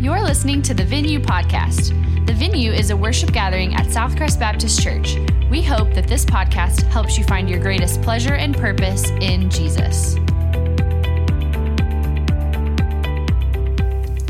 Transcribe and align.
You're 0.00 0.22
listening 0.22 0.62
to 0.62 0.72
the 0.72 0.82
Venue 0.82 1.20
Podcast. 1.20 1.88
The 2.26 2.32
Venue 2.32 2.72
is 2.72 2.88
a 2.88 2.96
worship 2.96 3.32
gathering 3.32 3.74
at 3.74 3.84
Southcrest 3.88 4.40
Baptist 4.40 4.82
Church. 4.82 5.18
We 5.50 5.60
hope 5.60 5.92
that 5.92 6.08
this 6.08 6.24
podcast 6.24 6.84
helps 6.84 7.18
you 7.18 7.24
find 7.24 7.50
your 7.50 7.60
greatest 7.60 8.00
pleasure 8.00 8.32
and 8.32 8.56
purpose 8.56 9.10
in 9.10 9.50
Jesus. 9.50 10.16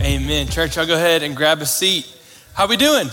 Amen. 0.00 0.48
Church, 0.48 0.76
I'll 0.76 0.88
go 0.88 0.96
ahead 0.96 1.22
and 1.22 1.36
grab 1.36 1.60
a 1.60 1.66
seat. 1.66 2.18
How 2.54 2.66
we 2.66 2.76
doing? 2.76 3.08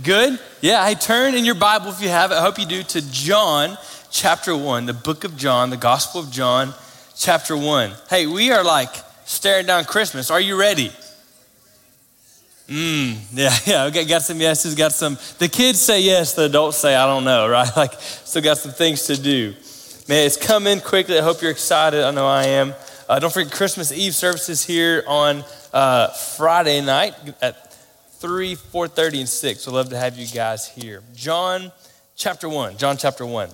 Good? 0.00 0.38
Yeah, 0.60 0.84
I 0.84 0.94
turn 0.94 1.34
in 1.34 1.44
your 1.44 1.56
Bible 1.56 1.88
if 1.88 2.00
you 2.00 2.08
have 2.08 2.30
it. 2.30 2.36
I 2.36 2.40
hope 2.40 2.60
you 2.60 2.66
do 2.66 2.84
to 2.84 3.10
John 3.10 3.76
chapter 4.12 4.56
1, 4.56 4.86
the 4.86 4.94
book 4.94 5.24
of 5.24 5.36
John, 5.36 5.70
the 5.70 5.76
Gospel 5.76 6.20
of 6.20 6.30
John, 6.30 6.72
chapter 7.16 7.56
1. 7.56 7.90
Hey, 8.08 8.28
we 8.28 8.52
are 8.52 8.62
like 8.62 8.94
staring 9.24 9.66
down 9.66 9.86
Christmas. 9.86 10.30
Are 10.30 10.40
you 10.40 10.56
ready? 10.56 10.92
Mm, 12.68 13.16
yeah, 13.32 13.56
yeah. 13.90 14.04
Got 14.04 14.22
some 14.22 14.40
yeses, 14.40 14.74
got 14.74 14.92
some. 14.92 15.18
The 15.38 15.48
kids 15.48 15.80
say 15.80 16.00
yes, 16.00 16.34
the 16.34 16.44
adults 16.44 16.78
say 16.78 16.94
I 16.94 17.06
don't 17.06 17.24
know, 17.24 17.48
right? 17.48 17.68
Like, 17.76 17.92
still 18.00 18.42
got 18.42 18.58
some 18.58 18.72
things 18.72 19.06
to 19.06 19.20
do. 19.20 19.54
Man, 20.08 20.26
it's 20.26 20.36
coming 20.36 20.80
quickly. 20.80 21.18
I 21.18 21.22
hope 21.22 21.42
you're 21.42 21.50
excited. 21.50 22.02
I 22.02 22.10
know 22.10 22.26
I 22.26 22.44
am. 22.44 22.74
Uh, 23.08 23.18
don't 23.18 23.32
forget 23.32 23.52
Christmas 23.52 23.92
Eve 23.92 24.14
services 24.14 24.64
here 24.64 25.04
on 25.06 25.44
uh, 25.72 26.08
Friday 26.08 26.80
night 26.80 27.14
at 27.40 27.72
3, 28.20 28.54
4.30, 28.54 29.20
and 29.20 29.28
6. 29.28 29.66
We'd 29.66 29.72
love 29.72 29.90
to 29.90 29.98
have 29.98 30.16
you 30.16 30.26
guys 30.26 30.68
here. 30.68 31.02
John 31.14 31.72
chapter 32.16 32.48
1. 32.48 32.78
John 32.78 32.96
chapter 32.96 33.26
1. 33.26 33.50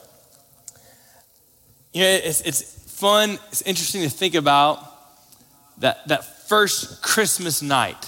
You 1.92 2.02
know, 2.02 2.08
it's, 2.08 2.40
it's 2.42 2.62
fun, 2.98 3.38
it's 3.48 3.62
interesting 3.62 4.02
to 4.02 4.10
think 4.10 4.34
about 4.34 4.78
that, 5.80 6.06
that 6.08 6.48
first 6.48 7.02
Christmas 7.02 7.62
night. 7.62 8.07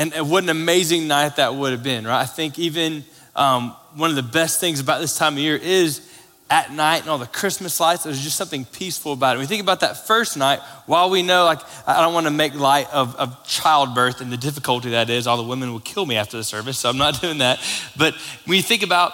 And, 0.00 0.14
and 0.14 0.30
what 0.30 0.42
an 0.42 0.48
amazing 0.48 1.08
night 1.08 1.36
that 1.36 1.54
would 1.54 1.72
have 1.72 1.82
been, 1.82 2.06
right? 2.06 2.22
I 2.22 2.24
think 2.24 2.58
even 2.58 3.04
um, 3.36 3.76
one 3.96 4.08
of 4.08 4.16
the 4.16 4.22
best 4.22 4.58
things 4.58 4.80
about 4.80 5.02
this 5.02 5.18
time 5.18 5.34
of 5.34 5.40
year 5.40 5.56
is 5.56 6.00
at 6.48 6.72
night 6.72 7.02
and 7.02 7.10
all 7.10 7.18
the 7.18 7.26
Christmas 7.26 7.78
lights, 7.78 8.04
there's 8.04 8.18
just 8.18 8.36
something 8.36 8.64
peaceful 8.64 9.12
about 9.12 9.36
it. 9.36 9.40
We 9.40 9.44
think 9.44 9.60
about 9.60 9.80
that 9.80 10.06
first 10.06 10.38
night, 10.38 10.60
while 10.86 11.10
we 11.10 11.22
know, 11.22 11.44
like, 11.44 11.58
I 11.86 12.00
don't 12.00 12.14
want 12.14 12.24
to 12.24 12.30
make 12.30 12.54
light 12.54 12.86
of, 12.90 13.14
of 13.16 13.46
childbirth 13.46 14.22
and 14.22 14.32
the 14.32 14.38
difficulty 14.38 14.88
that 14.92 15.10
is, 15.10 15.26
all 15.26 15.36
the 15.36 15.42
women 15.42 15.70
will 15.70 15.80
kill 15.80 16.06
me 16.06 16.16
after 16.16 16.38
the 16.38 16.44
service, 16.44 16.78
so 16.78 16.88
I'm 16.88 16.96
not 16.96 17.20
doing 17.20 17.36
that. 17.38 17.60
But 17.94 18.14
when 18.46 18.56
you 18.56 18.62
think 18.62 18.82
about 18.82 19.12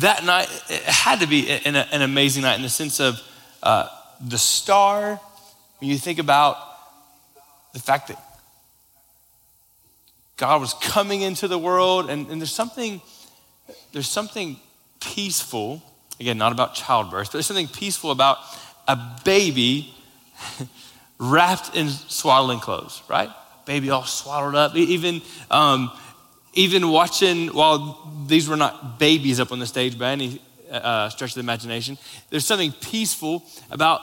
that 0.00 0.24
night, 0.24 0.48
it 0.68 0.82
had 0.82 1.20
to 1.20 1.28
be 1.28 1.48
an, 1.48 1.76
an 1.76 2.02
amazing 2.02 2.42
night 2.42 2.56
in 2.56 2.62
the 2.62 2.68
sense 2.68 2.98
of 2.98 3.22
uh, 3.62 3.86
the 4.20 4.38
star. 4.38 5.20
When 5.78 5.90
you 5.90 5.96
think 5.96 6.18
about 6.18 6.56
the 7.72 7.78
fact 7.78 8.08
that 8.08 8.18
God 10.46 10.60
was 10.60 10.74
coming 10.74 11.22
into 11.22 11.48
the 11.48 11.58
world, 11.58 12.10
and, 12.10 12.28
and 12.28 12.40
there's 12.40 12.52
something, 12.52 13.00
there's 13.92 14.08
something 14.08 14.58
peaceful 15.00 15.82
Again, 16.20 16.38
not 16.38 16.52
about 16.52 16.74
childbirth, 16.74 17.28
but 17.28 17.32
there's 17.32 17.46
something 17.46 17.68
peaceful 17.68 18.10
about 18.10 18.38
a 18.86 18.96
baby 19.24 19.94
wrapped 21.18 21.74
in 21.76 21.88
swaddling 21.88 22.60
clothes, 22.60 23.02
right? 23.08 23.30
Baby 23.64 23.90
all 23.90 24.04
swaddled 24.04 24.54
up. 24.54 24.76
Even, 24.76 25.22
um, 25.50 25.90
even 26.52 26.88
watching, 26.88 27.48
while 27.48 28.24
these 28.28 28.48
were 28.48 28.56
not 28.56 28.98
babies 28.98 29.40
up 29.40 29.50
on 29.50 29.58
the 29.58 29.66
stage 29.66 29.98
by 29.98 30.12
any 30.12 30.40
uh, 30.70 31.08
stretch 31.08 31.30
of 31.30 31.34
the 31.34 31.40
imagination, 31.40 31.98
there's 32.30 32.46
something 32.46 32.70
peaceful 32.70 33.42
about 33.70 34.02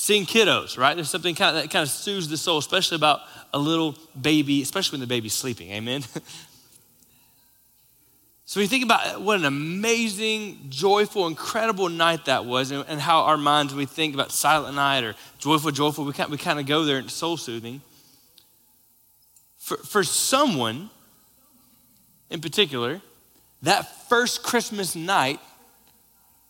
seeing 0.00 0.24
kiddos, 0.24 0.78
right? 0.78 0.94
There's 0.94 1.10
something 1.10 1.34
kind 1.34 1.54
of, 1.54 1.62
that 1.62 1.70
kind 1.70 1.82
of 1.82 1.90
soothes 1.90 2.26
the 2.26 2.38
soul, 2.38 2.56
especially 2.56 2.96
about 2.96 3.20
a 3.52 3.58
little 3.58 3.98
baby, 4.18 4.62
especially 4.62 4.96
when 4.96 5.00
the 5.00 5.06
baby's 5.06 5.34
sleeping. 5.34 5.70
Amen. 5.72 6.02
So 8.46 8.58
we 8.58 8.66
think 8.66 8.82
about 8.82 9.20
what 9.20 9.38
an 9.38 9.44
amazing, 9.44 10.70
joyful, 10.70 11.28
incredible 11.28 11.88
night 11.88 12.24
that 12.24 12.46
was, 12.46 12.72
and, 12.72 12.84
and 12.88 13.00
how 13.00 13.20
our 13.20 13.36
minds, 13.36 13.72
we 13.72 13.86
think 13.86 14.12
about 14.12 14.32
Silent 14.32 14.74
Night 14.74 15.04
or 15.04 15.14
Joyful, 15.38 15.70
Joyful, 15.70 16.04
we 16.04 16.12
kind, 16.12 16.28
we 16.32 16.36
kind 16.36 16.58
of 16.58 16.66
go 16.66 16.84
there 16.84 16.98
into 16.98 17.10
soul 17.10 17.36
soothing. 17.36 17.80
For, 19.56 19.76
for 19.76 20.02
someone 20.02 20.90
in 22.28 22.40
particular, 22.40 23.00
that 23.62 24.08
first 24.08 24.42
Christmas 24.42 24.96
night 24.96 25.38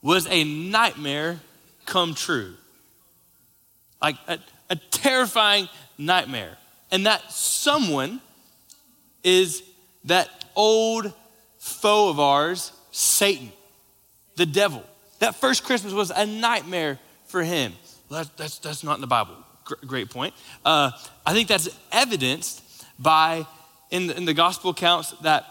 was 0.00 0.26
a 0.30 0.42
nightmare 0.42 1.40
come 1.84 2.14
true. 2.14 2.54
Like 4.02 4.16
a, 4.28 4.38
a 4.70 4.76
terrifying 4.76 5.68
nightmare. 5.98 6.56
And 6.90 7.06
that 7.06 7.30
someone 7.30 8.20
is 9.22 9.62
that 10.04 10.28
old 10.56 11.12
foe 11.58 12.08
of 12.08 12.18
ours, 12.18 12.72
Satan, 12.90 13.52
the 14.36 14.46
devil. 14.46 14.82
That 15.18 15.34
first 15.34 15.64
Christmas 15.64 15.92
was 15.92 16.10
a 16.10 16.26
nightmare 16.26 16.98
for 17.26 17.42
him. 17.42 17.74
That's, 18.10 18.28
that's, 18.30 18.58
that's 18.58 18.82
not 18.82 18.94
in 18.94 19.00
the 19.00 19.06
Bible. 19.06 19.36
Great 19.86 20.10
point. 20.10 20.34
Uh, 20.64 20.90
I 21.24 21.32
think 21.32 21.48
that's 21.48 21.68
evidenced 21.92 22.62
by, 22.98 23.46
in 23.90 24.08
the, 24.08 24.16
in 24.16 24.24
the 24.24 24.34
gospel 24.34 24.70
accounts, 24.70 25.12
that 25.22 25.44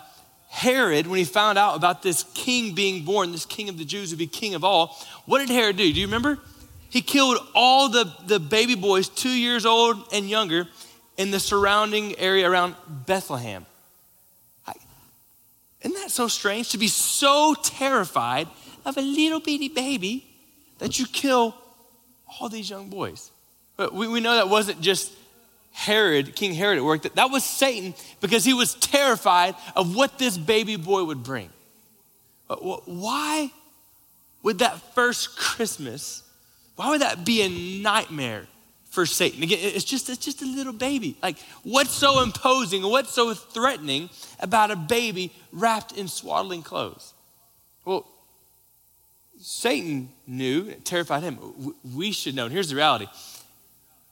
Herod, 0.50 1.08
when 1.08 1.20
he 1.20 1.26
found 1.26 1.58
out 1.58 1.76
about 1.76 2.02
this 2.02 2.26
king 2.34 2.74
being 2.74 3.06
born, 3.06 3.32
this 3.32 3.46
king 3.46 3.70
of 3.70 3.78
the 3.78 3.86
Jews 3.86 4.10
would 4.10 4.20
be 4.20 4.28
king 4.28 4.56
of 4.56 4.64
all, 4.64 4.98
what 5.26 5.40
did 5.40 5.50
Herod 5.50 5.78
do? 5.78 5.94
Do 5.94 6.00
you 6.00 6.08
remember? 6.08 6.40
He 6.90 7.02
killed 7.02 7.38
all 7.54 7.90
the, 7.90 8.12
the 8.26 8.40
baby 8.40 8.76
boys, 8.76 9.10
two 9.10 9.30
years 9.30 9.66
old 9.66 9.98
and 10.12 10.30
younger, 10.30 10.68
in 11.18 11.32
the 11.32 11.40
surrounding 11.40 12.18
area 12.18 12.50
around 12.50 12.76
Bethlehem. 12.88 13.66
Isn't 15.82 15.96
that 15.96 16.12
so 16.12 16.28
strange 16.28 16.70
to 16.72 16.78
be 16.78 16.88
so 16.88 17.56
terrified 17.64 18.48
of 18.86 18.98
a 18.98 19.02
little 19.02 19.40
bitty 19.40 19.70
baby 19.70 20.28
that 20.80 21.00
you 21.00 21.06
kill 21.06 21.56
all 22.40 22.50
these 22.50 22.70
young 22.70 22.90
boys? 22.90 23.32
But 23.78 23.94
we, 23.94 24.08
we 24.08 24.20
know 24.20 24.36
that 24.36 24.50
wasn't 24.50 24.82
just 24.82 25.14
Herod, 25.72 26.36
King 26.36 26.54
Herod 26.54 26.78
at 26.78 26.84
work, 26.84 27.04
that, 27.04 27.16
that 27.16 27.32
was 27.32 27.46
Satan 27.46 27.94
because 28.20 28.44
he 28.44 28.54
was 28.54 28.76
terrified 28.76 29.56
of 29.76 29.96
what 29.96 30.18
this 30.20 30.38
baby 30.38 30.76
boy 30.76 31.04
would 31.06 31.24
bring. 31.24 31.50
Why 32.48 33.52
would 34.44 34.60
that 34.60 34.82
first 34.96 35.38
Christmas, 35.38 36.24
why 36.80 36.92
would 36.92 37.02
that 37.02 37.26
be 37.26 37.42
a 37.42 37.50
nightmare 37.84 38.48
for 38.90 39.06
Satan. 39.06 39.44
Again, 39.44 39.60
it's 39.62 39.84
just, 39.84 40.10
it's 40.10 40.24
just 40.24 40.42
a 40.42 40.46
little 40.46 40.72
baby. 40.72 41.18
Like, 41.22 41.36
what's 41.64 41.92
so 41.92 42.24
imposing, 42.24 42.84
what's 42.84 43.14
so 43.14 43.34
threatening 43.34 44.10
about 44.40 44.72
a 44.72 44.78
baby 44.78 45.34
wrapped 45.52 45.92
in 45.98 46.08
swaddling 46.08 46.64
clothes? 46.64 47.14
Well, 47.84 48.08
Satan 49.42 50.08
knew, 50.26 50.70
it 50.70 50.86
terrified 50.86 51.24
him. 51.24 51.38
We 51.94 52.14
should 52.14 52.34
know. 52.34 52.46
And 52.46 52.54
here's 52.54 52.70
the 52.70 52.78
reality 52.78 53.08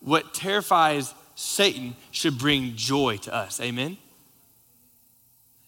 what 0.02 0.34
terrifies 0.34 1.14
Satan 1.36 1.96
should 2.12 2.38
bring 2.38 2.76
joy 2.76 3.16
to 3.24 3.34
us. 3.34 3.62
Amen? 3.62 3.98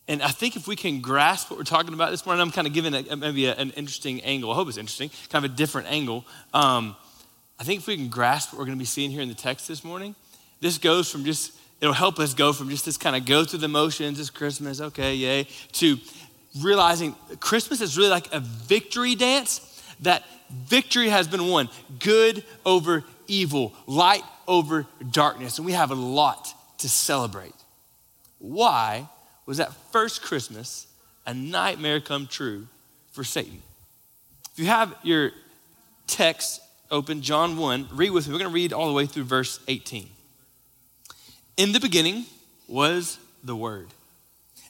And 0.09 0.23
I 0.23 0.29
think 0.29 0.55
if 0.55 0.67
we 0.67 0.75
can 0.75 1.01
grasp 1.01 1.51
what 1.51 1.59
we're 1.59 1.65
talking 1.65 1.93
about 1.93 2.09
this 2.09 2.25
morning, 2.25 2.41
I'm 2.41 2.49
kind 2.49 2.65
of 2.65 2.73
giving 2.73 2.95
a, 2.95 3.15
maybe 3.15 3.45
a, 3.45 3.53
an 3.53 3.69
interesting 3.71 4.21
angle. 4.21 4.51
I 4.51 4.55
hope 4.55 4.67
it's 4.67 4.77
interesting, 4.77 5.11
kind 5.29 5.45
of 5.45 5.51
a 5.51 5.55
different 5.55 5.87
angle. 5.87 6.25
Um, 6.51 6.95
I 7.59 7.63
think 7.63 7.81
if 7.81 7.87
we 7.87 7.95
can 7.95 8.09
grasp 8.09 8.51
what 8.51 8.57
we're 8.57 8.65
going 8.65 8.77
to 8.77 8.81
be 8.81 8.85
seeing 8.85 9.11
here 9.11 9.21
in 9.21 9.29
the 9.29 9.35
text 9.35 9.67
this 9.67 9.83
morning, 9.83 10.15
this 10.61 10.79
goes 10.79 11.11
from 11.11 11.25
just, 11.25 11.53
it'll 11.79 11.93
help 11.93 12.17
us 12.17 12.33
go 12.33 12.53
from 12.53 12.69
just 12.71 12.85
this 12.85 12.97
kind 12.97 13.15
of 13.15 13.27
go 13.27 13.45
through 13.45 13.59
the 13.59 13.67
motions, 13.67 14.19
it's 14.19 14.31
Christmas, 14.31 14.81
okay, 14.81 15.13
yay, 15.13 15.45
to 15.73 15.99
realizing 16.59 17.13
Christmas 17.39 17.79
is 17.79 17.95
really 17.95 18.09
like 18.09 18.33
a 18.33 18.39
victory 18.39 19.13
dance 19.13 19.83
that 19.99 20.23
victory 20.65 21.09
has 21.09 21.27
been 21.27 21.47
won 21.47 21.69
good 21.99 22.43
over 22.65 23.03
evil, 23.27 23.75
light 23.85 24.23
over 24.47 24.87
darkness, 25.11 25.59
and 25.59 25.67
we 25.67 25.73
have 25.73 25.91
a 25.91 25.95
lot 25.95 26.51
to 26.79 26.89
celebrate. 26.89 27.53
Why 28.39 29.07
was 29.50 29.57
that 29.57 29.74
first 29.92 30.22
Christmas 30.22 30.86
a 31.25 31.34
nightmare 31.34 32.00
come 32.00 32.28
true 32.28 32.68
for 33.12 33.24
Satan? 33.24 33.63
If 34.54 34.60
you 34.60 34.66
have 34.68 34.96
your 35.01 35.31
text 36.06 36.62
open 36.92 37.24
John 37.24 37.57
1, 37.57 37.88
read 37.92 38.12
with 38.12 38.28
me. 38.28 38.34
We're 38.34 38.40
going 38.42 38.51
to 38.51 38.54
read 38.54 38.74
all 38.74 38.86
the 38.86 38.94
way 38.94 39.07
through 39.07 39.24
verse 39.24 39.60
18. 39.68 40.07
In 41.57 41.72
the 41.72 41.80
beginning 41.80 42.25
was 42.68 43.18
the 43.44 43.56
Word, 43.56 43.88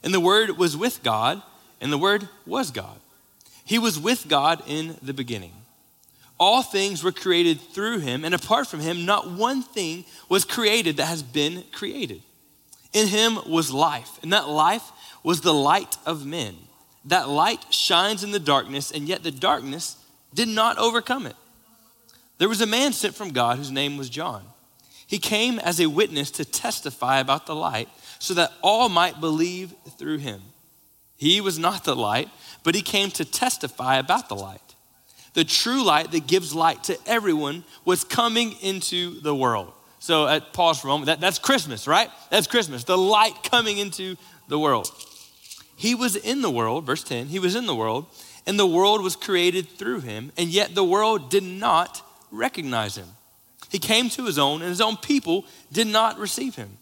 and 0.02 0.14
the 0.14 0.18
Word 0.18 0.56
was 0.56 0.78
with 0.78 1.02
God, 1.02 1.42
and 1.82 1.92
the 1.92 1.98
Word 1.98 2.26
was 2.46 2.70
God. 2.70 2.98
He 3.66 3.78
was 3.78 4.00
with 4.00 4.28
God 4.28 4.62
in 4.66 4.96
the 5.02 5.12
beginning. 5.12 5.52
All 6.38 6.62
things 6.62 7.04
were 7.04 7.12
created 7.12 7.60
through 7.60 7.98
him, 7.98 8.24
and 8.24 8.34
apart 8.34 8.66
from 8.66 8.80
him, 8.80 9.04
not 9.04 9.30
one 9.30 9.62
thing 9.62 10.06
was 10.30 10.46
created 10.46 10.96
that 10.96 11.04
has 11.04 11.22
been 11.22 11.64
created. 11.70 12.22
In 12.92 13.06
him 13.06 13.38
was 13.46 13.72
life, 13.72 14.18
and 14.22 14.32
that 14.32 14.48
life 14.48 14.90
was 15.22 15.40
the 15.40 15.54
light 15.54 15.96
of 16.06 16.26
men. 16.26 16.56
That 17.04 17.28
light 17.28 17.72
shines 17.72 18.24
in 18.24 18.30
the 18.32 18.40
darkness, 18.40 18.90
and 18.90 19.08
yet 19.08 19.22
the 19.22 19.30
darkness 19.30 19.96
did 20.34 20.48
not 20.48 20.78
overcome 20.78 21.26
it. 21.26 21.36
There 22.38 22.48
was 22.48 22.60
a 22.60 22.66
man 22.66 22.92
sent 22.92 23.14
from 23.14 23.30
God 23.30 23.58
whose 23.58 23.70
name 23.70 23.96
was 23.96 24.08
John. 24.08 24.44
He 25.06 25.18
came 25.18 25.58
as 25.58 25.80
a 25.80 25.88
witness 25.88 26.30
to 26.32 26.44
testify 26.44 27.18
about 27.18 27.46
the 27.46 27.54
light 27.54 27.88
so 28.18 28.34
that 28.34 28.52
all 28.62 28.88
might 28.88 29.20
believe 29.20 29.74
through 29.98 30.18
him. 30.18 30.40
He 31.16 31.40
was 31.40 31.58
not 31.58 31.84
the 31.84 31.96
light, 31.96 32.28
but 32.62 32.74
he 32.74 32.82
came 32.82 33.10
to 33.12 33.24
testify 33.24 33.96
about 33.96 34.28
the 34.28 34.36
light. 34.36 34.60
The 35.34 35.44
true 35.44 35.82
light 35.82 36.12
that 36.12 36.26
gives 36.26 36.54
light 36.54 36.84
to 36.84 36.98
everyone 37.06 37.64
was 37.84 38.04
coming 38.04 38.52
into 38.62 39.20
the 39.20 39.34
world. 39.34 39.72
So, 40.00 40.26
at 40.26 40.52
pause 40.52 40.80
for 40.80 40.88
a 40.88 40.90
moment. 40.90 41.06
That, 41.06 41.20
that's 41.20 41.38
Christmas, 41.38 41.86
right? 41.86 42.10
That's 42.30 42.46
Christmas. 42.46 42.84
The 42.84 42.98
light 42.98 43.42
coming 43.42 43.78
into 43.78 44.16
the 44.48 44.58
world. 44.58 44.90
He 45.76 45.94
was 45.94 46.16
in 46.16 46.42
the 46.42 46.50
world, 46.50 46.84
verse 46.84 47.02
10, 47.04 47.28
he 47.28 47.38
was 47.38 47.54
in 47.54 47.66
the 47.66 47.74
world, 47.74 48.06
and 48.46 48.58
the 48.58 48.66
world 48.66 49.02
was 49.02 49.16
created 49.16 49.68
through 49.68 50.00
him, 50.00 50.32
and 50.36 50.50
yet 50.50 50.74
the 50.74 50.84
world 50.84 51.30
did 51.30 51.42
not 51.42 52.02
recognize 52.30 52.96
him. 52.96 53.08
He 53.70 53.78
came 53.78 54.10
to 54.10 54.26
his 54.26 54.38
own, 54.38 54.62
and 54.62 54.68
his 54.68 54.80
own 54.80 54.96
people 54.96 55.46
did 55.72 55.86
not 55.86 56.18
receive 56.18 56.56
him. 56.56 56.76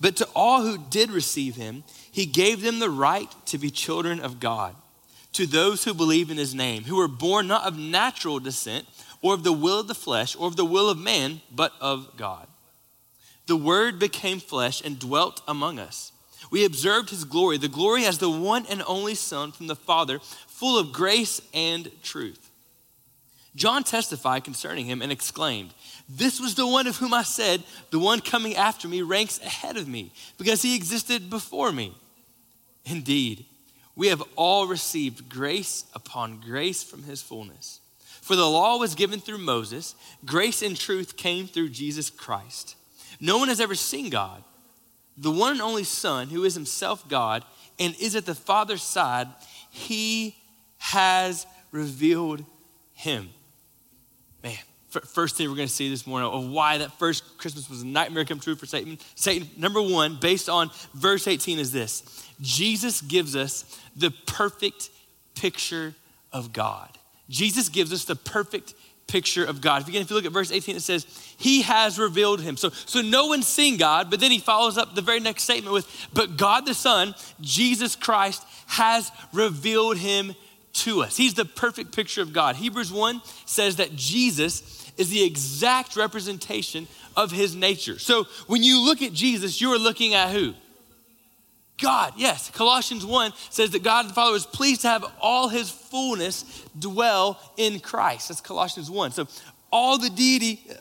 But 0.00 0.16
to 0.16 0.28
all 0.34 0.62
who 0.62 0.78
did 0.78 1.10
receive 1.10 1.56
him, 1.56 1.82
he 2.10 2.26
gave 2.26 2.62
them 2.62 2.78
the 2.78 2.90
right 2.90 3.28
to 3.46 3.58
be 3.58 3.70
children 3.70 4.20
of 4.20 4.40
God, 4.40 4.74
to 5.32 5.46
those 5.46 5.84
who 5.84 5.94
believe 5.94 6.30
in 6.30 6.36
his 6.36 6.54
name, 6.54 6.84
who 6.84 6.96
were 6.96 7.08
born 7.08 7.48
not 7.48 7.66
of 7.66 7.78
natural 7.78 8.38
descent, 8.38 8.86
or 9.22 9.34
of 9.34 9.44
the 9.44 9.52
will 9.52 9.80
of 9.80 9.88
the 9.88 9.94
flesh, 9.94 10.36
or 10.36 10.46
of 10.46 10.56
the 10.56 10.64
will 10.64 10.88
of 10.88 10.98
man, 10.98 11.40
but 11.50 11.72
of 11.80 12.16
God. 12.16 12.46
The 13.46 13.56
word 13.56 13.98
became 13.98 14.40
flesh 14.40 14.80
and 14.80 14.98
dwelt 14.98 15.42
among 15.48 15.78
us. 15.78 16.12
We 16.50 16.64
observed 16.64 17.10
his 17.10 17.24
glory, 17.24 17.58
the 17.58 17.68
glory 17.68 18.04
as 18.04 18.18
the 18.18 18.30
one 18.30 18.66
and 18.66 18.82
only 18.86 19.14
Son 19.14 19.52
from 19.52 19.66
the 19.66 19.76
Father, 19.76 20.20
full 20.46 20.78
of 20.78 20.92
grace 20.92 21.40
and 21.52 21.90
truth. 22.02 22.50
John 23.56 23.82
testified 23.82 24.44
concerning 24.44 24.86
him 24.86 25.02
and 25.02 25.10
exclaimed, 25.10 25.74
This 26.08 26.40
was 26.40 26.54
the 26.54 26.66
one 26.66 26.86
of 26.86 26.96
whom 26.96 27.12
I 27.12 27.24
said, 27.24 27.62
The 27.90 27.98
one 27.98 28.20
coming 28.20 28.54
after 28.54 28.86
me 28.88 29.02
ranks 29.02 29.40
ahead 29.40 29.76
of 29.76 29.88
me, 29.88 30.12
because 30.38 30.62
he 30.62 30.76
existed 30.76 31.28
before 31.28 31.72
me. 31.72 31.94
Indeed, 32.84 33.44
we 33.96 34.08
have 34.08 34.22
all 34.36 34.66
received 34.66 35.28
grace 35.28 35.84
upon 35.94 36.40
grace 36.40 36.82
from 36.82 37.02
his 37.02 37.20
fullness. 37.20 37.80
For 38.22 38.36
the 38.36 38.48
law 38.48 38.78
was 38.78 38.94
given 38.94 39.20
through 39.20 39.38
Moses, 39.38 39.94
grace 40.24 40.62
and 40.62 40.76
truth 40.76 41.16
came 41.16 41.46
through 41.46 41.70
Jesus 41.70 42.10
Christ. 42.10 42.76
No 43.20 43.38
one 43.38 43.48
has 43.48 43.60
ever 43.60 43.74
seen 43.74 44.10
God. 44.10 44.44
The 45.16 45.30
one 45.30 45.52
and 45.52 45.62
only 45.62 45.84
Son, 45.84 46.28
who 46.28 46.44
is 46.44 46.54
himself 46.54 47.08
God 47.08 47.44
and 47.78 47.94
is 48.00 48.14
at 48.16 48.26
the 48.26 48.34
Father's 48.34 48.82
side, 48.82 49.28
he 49.70 50.36
has 50.78 51.46
revealed 51.72 52.44
him. 52.92 53.30
Man, 54.42 54.56
first 54.88 55.36
thing 55.36 55.48
we're 55.48 55.56
going 55.56 55.68
to 55.68 55.74
see 55.74 55.90
this 55.90 56.06
morning 56.06 56.30
of 56.30 56.48
why 56.48 56.78
that 56.78 56.98
first 56.98 57.38
Christmas 57.38 57.68
was 57.68 57.82
a 57.82 57.86
nightmare 57.86 58.24
come 58.24 58.40
true 58.40 58.54
for 58.54 58.66
Satan. 58.66 58.98
Satan, 59.14 59.48
number 59.56 59.80
one, 59.82 60.18
based 60.20 60.48
on 60.48 60.70
verse 60.94 61.26
18, 61.28 61.58
is 61.58 61.72
this 61.72 62.26
Jesus 62.40 63.00
gives 63.00 63.36
us 63.36 63.80
the 63.96 64.10
perfect 64.26 64.90
picture 65.34 65.94
of 66.32 66.52
God. 66.52 66.98
Jesus 67.30 67.70
gives 67.70 67.92
us 67.92 68.04
the 68.04 68.16
perfect 68.16 68.74
picture 69.06 69.44
of 69.44 69.60
God. 69.60 69.88
If 69.88 70.10
you 70.10 70.16
look 70.16 70.24
at 70.24 70.32
verse 70.32 70.52
18, 70.52 70.76
it 70.76 70.82
says, 70.82 71.04
He 71.38 71.62
has 71.62 71.98
revealed 71.98 72.40
him. 72.40 72.56
So, 72.56 72.70
so 72.70 73.00
no 73.00 73.26
one's 73.26 73.46
seen 73.46 73.76
God, 73.76 74.10
but 74.10 74.20
then 74.20 74.30
he 74.30 74.38
follows 74.38 74.76
up 74.76 74.94
the 74.94 75.02
very 75.02 75.20
next 75.20 75.44
statement 75.44 75.72
with, 75.72 76.08
But 76.12 76.36
God 76.36 76.66
the 76.66 76.74
Son, 76.74 77.14
Jesus 77.40 77.96
Christ, 77.96 78.44
has 78.66 79.10
revealed 79.32 79.96
him 79.96 80.34
to 80.72 81.02
us. 81.02 81.16
He's 81.16 81.34
the 81.34 81.44
perfect 81.44 81.94
picture 81.94 82.22
of 82.22 82.32
God. 82.32 82.56
Hebrews 82.56 82.92
1 82.92 83.20
says 83.46 83.76
that 83.76 83.96
Jesus 83.96 84.92
is 84.96 85.10
the 85.10 85.24
exact 85.24 85.96
representation 85.96 86.86
of 87.16 87.32
his 87.32 87.56
nature. 87.56 87.98
So 87.98 88.24
when 88.46 88.62
you 88.62 88.84
look 88.84 89.02
at 89.02 89.12
Jesus, 89.12 89.60
you 89.60 89.72
are 89.72 89.78
looking 89.78 90.14
at 90.14 90.30
who? 90.30 90.54
God, 91.80 92.12
yes. 92.16 92.50
Colossians 92.50 93.04
1 93.04 93.32
says 93.50 93.70
that 93.70 93.82
God 93.82 94.08
the 94.08 94.12
Father 94.12 94.32
was 94.32 94.46
pleased 94.46 94.82
to 94.82 94.88
have 94.88 95.04
all 95.20 95.48
his 95.48 95.70
fullness 95.70 96.44
dwell 96.78 97.40
in 97.56 97.80
Christ. 97.80 98.28
That's 98.28 98.40
Colossians 98.40 98.90
1. 98.90 99.12
So 99.12 99.26
all 99.72 99.98
the 99.98 100.10
deity 100.10 100.60
uh, 100.70 100.74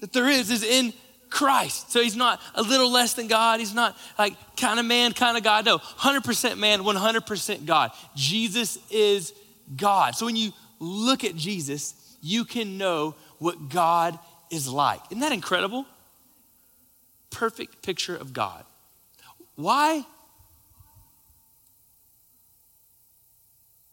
that 0.00 0.12
there 0.12 0.28
is 0.28 0.50
is 0.50 0.62
in 0.62 0.92
Christ. 1.30 1.92
So 1.92 2.00
he's 2.00 2.16
not 2.16 2.40
a 2.54 2.62
little 2.62 2.90
less 2.90 3.14
than 3.14 3.26
God. 3.26 3.60
He's 3.60 3.74
not 3.74 3.96
like 4.18 4.34
kind 4.56 4.80
of 4.80 4.86
man, 4.86 5.12
kind 5.12 5.36
of 5.36 5.42
God. 5.42 5.66
No, 5.66 5.78
100% 5.78 6.58
man, 6.58 6.80
100% 6.80 7.66
God. 7.66 7.90
Jesus 8.14 8.78
is 8.90 9.34
God. 9.76 10.14
So 10.14 10.26
when 10.26 10.36
you 10.36 10.52
look 10.78 11.24
at 11.24 11.34
Jesus, 11.36 12.16
you 12.20 12.44
can 12.44 12.78
know 12.78 13.14
what 13.38 13.68
God 13.68 14.18
is 14.50 14.68
like. 14.68 15.00
Isn't 15.10 15.20
that 15.20 15.32
incredible? 15.32 15.86
Perfect 17.30 17.82
picture 17.82 18.16
of 18.16 18.32
God. 18.32 18.64
Why? 19.56 20.04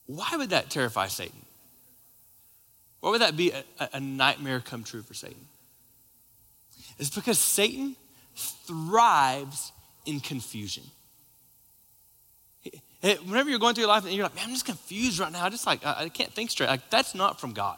Why 0.07 0.27
would 0.35 0.51
that 0.51 0.69
terrify 0.69 1.07
Satan? 1.07 1.41
Why 2.99 3.11
would 3.11 3.21
that 3.21 3.37
be 3.37 3.51
a, 3.51 3.89
a 3.93 3.99
nightmare 3.99 4.59
come 4.59 4.83
true 4.83 5.01
for 5.01 5.13
Satan? 5.13 5.45
It's 6.97 7.09
because 7.09 7.39
Satan 7.39 7.95
thrives 8.35 9.71
in 10.05 10.19
confusion. 10.19 10.83
Whenever 13.01 13.49
you're 13.49 13.59
going 13.59 13.75
through 13.75 13.83
your 13.83 13.89
life 13.89 14.05
and 14.05 14.13
you're 14.13 14.25
like, 14.25 14.35
man, 14.35 14.45
I'm 14.45 14.51
just 14.51 14.65
confused 14.65 15.19
right 15.19 15.31
now. 15.31 15.45
I 15.45 15.49
just 15.49 15.67
like, 15.67 15.85
I 15.85 16.09
can't 16.09 16.33
think 16.33 16.49
straight. 16.49 16.67
Like, 16.67 16.89
that's 16.89 17.13
not 17.13 17.39
from 17.39 17.53
God. 17.53 17.77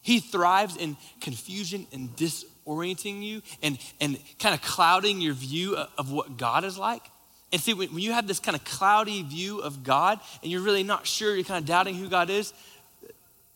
He 0.00 0.20
thrives 0.20 0.76
in 0.76 0.96
confusion 1.20 1.86
and 1.92 2.08
disorienting 2.16 3.22
you 3.22 3.42
and, 3.62 3.78
and 4.00 4.18
kind 4.38 4.54
of 4.54 4.62
clouding 4.62 5.20
your 5.20 5.34
view 5.34 5.76
of 5.76 6.10
what 6.10 6.38
God 6.38 6.64
is 6.64 6.78
like. 6.78 7.02
And 7.52 7.60
see, 7.60 7.74
when 7.74 7.98
you 7.98 8.12
have 8.12 8.26
this 8.26 8.40
kind 8.40 8.56
of 8.56 8.64
cloudy 8.64 9.22
view 9.22 9.58
of 9.58 9.84
God 9.84 10.20
and 10.42 10.50
you're 10.50 10.62
really 10.62 10.82
not 10.82 11.06
sure, 11.06 11.34
you're 11.34 11.44
kind 11.44 11.60
of 11.60 11.66
doubting 11.66 11.94
who 11.94 12.08
God 12.08 12.30
is, 12.30 12.54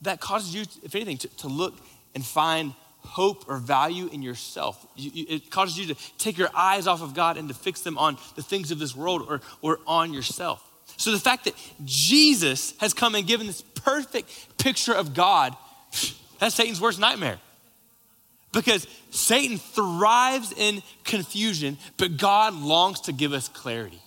that 0.03 0.21
causes 0.21 0.55
you, 0.55 0.65
if 0.83 0.95
anything, 0.95 1.17
to, 1.19 1.29
to 1.39 1.49
look 1.49 1.75
and 2.15 2.25
find 2.25 2.75
hope 3.01 3.49
or 3.49 3.57
value 3.57 4.09
in 4.13 4.21
yourself. 4.21 4.87
You, 4.97 5.11
you, 5.15 5.27
it 5.29 5.51
causes 5.51 5.79
you 5.79 5.95
to 5.95 6.01
take 6.19 6.37
your 6.37 6.51
eyes 6.55 6.87
off 6.87 7.03
of 7.03 7.15
God 7.15 7.39
and 7.39 7.49
to 7.49 7.55
fix 7.55 7.81
them 7.81 7.97
on 7.97 8.19
the 8.35 8.43
things 8.43 8.71
of 8.71 8.79
this 8.79 8.95
world 8.95 9.27
or, 9.29 9.41
or 9.63 9.81
on 9.87 10.13
yourself. 10.13 10.63
So 10.99 11.11
the 11.11 11.19
fact 11.19 11.45
that 11.45 11.55
Jesus 11.85 12.75
has 12.79 12.93
come 12.93 13.15
and 13.15 13.27
given 13.27 13.47
this 13.47 13.63
perfect 13.63 14.59
picture 14.59 14.95
of 14.95 15.15
God, 15.15 15.57
that's 16.39 16.55
Satan's 16.55 16.81
worst 16.81 16.99
nightmare. 16.99 17.39
Because 18.57 18.87
Satan 19.11 19.59
thrives 19.59 20.51
in 20.57 20.83
confusion, 21.05 21.77
but 21.99 22.17
God 22.17 22.55
longs 22.55 23.03
to 23.03 23.13
give 23.13 23.35
us 23.35 23.49
clarity. 23.49 24.01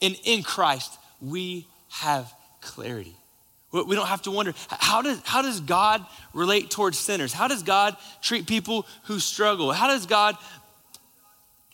And 0.00 0.16
in 0.24 0.42
Christ, 0.42 0.98
we 1.20 1.66
have 1.90 2.32
clarity. 2.62 3.14
We 3.70 3.94
don't 3.94 4.06
have 4.06 4.22
to 4.22 4.30
wonder 4.30 4.54
how 4.70 5.02
does, 5.02 5.20
how 5.22 5.42
does 5.42 5.60
God 5.60 6.02
relate 6.32 6.70
towards 6.70 6.98
sinners? 6.98 7.34
How 7.34 7.46
does 7.46 7.62
God 7.62 7.94
treat 8.22 8.46
people 8.46 8.86
who 9.04 9.20
struggle? 9.20 9.70
How 9.70 9.88
does 9.88 10.06
God 10.06 10.36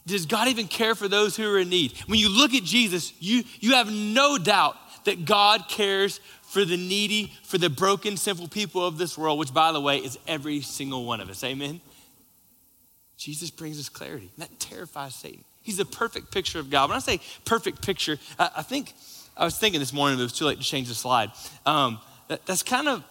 does 0.04 0.26
God 0.26 0.48
even 0.48 0.66
care 0.66 0.94
for 0.94 1.06
those 1.06 1.34
who 1.36 1.48
are 1.50 1.60
in 1.60 1.70
need? 1.70 1.92
When 2.08 2.18
you 2.18 2.28
look 2.28 2.52
at 2.52 2.62
Jesus, 2.64 3.14
you, 3.20 3.44
you 3.60 3.74
have 3.74 3.90
no 3.90 4.36
doubt 4.36 4.76
that 5.04 5.24
God 5.24 5.66
cares 5.68 6.20
for 6.54 6.64
the 6.64 6.76
needy, 6.76 7.32
for 7.42 7.58
the 7.58 7.68
broken, 7.68 8.16
sinful 8.16 8.46
people 8.46 8.86
of 8.86 8.96
this 8.96 9.18
world, 9.18 9.40
which, 9.40 9.52
by 9.52 9.72
the 9.72 9.80
way, 9.80 9.98
is 9.98 10.16
every 10.28 10.60
single 10.60 11.04
one 11.04 11.20
of 11.20 11.28
us. 11.28 11.42
Amen? 11.42 11.80
Jesus 13.16 13.50
brings 13.50 13.76
us 13.80 13.88
clarity. 13.88 14.30
And 14.36 14.42
that 14.46 14.60
terrifies 14.60 15.16
Satan. 15.16 15.42
He's 15.62 15.80
a 15.80 15.84
perfect 15.84 16.30
picture 16.30 16.60
of 16.60 16.70
God. 16.70 16.90
When 16.90 16.96
I 16.96 17.00
say 17.00 17.18
perfect 17.44 17.82
picture, 17.82 18.18
I, 18.38 18.50
I 18.58 18.62
think 18.62 18.92
I 19.36 19.44
was 19.44 19.58
thinking 19.58 19.80
this 19.80 19.92
morning, 19.92 20.16
but 20.16 20.20
it 20.20 20.26
was 20.26 20.38
too 20.38 20.44
late 20.44 20.58
to 20.58 20.64
change 20.64 20.86
the 20.86 20.94
slide. 20.94 21.32
Um, 21.66 21.98
that, 22.28 22.46
that's 22.46 22.62
kind 22.62 22.86
of 22.86 23.02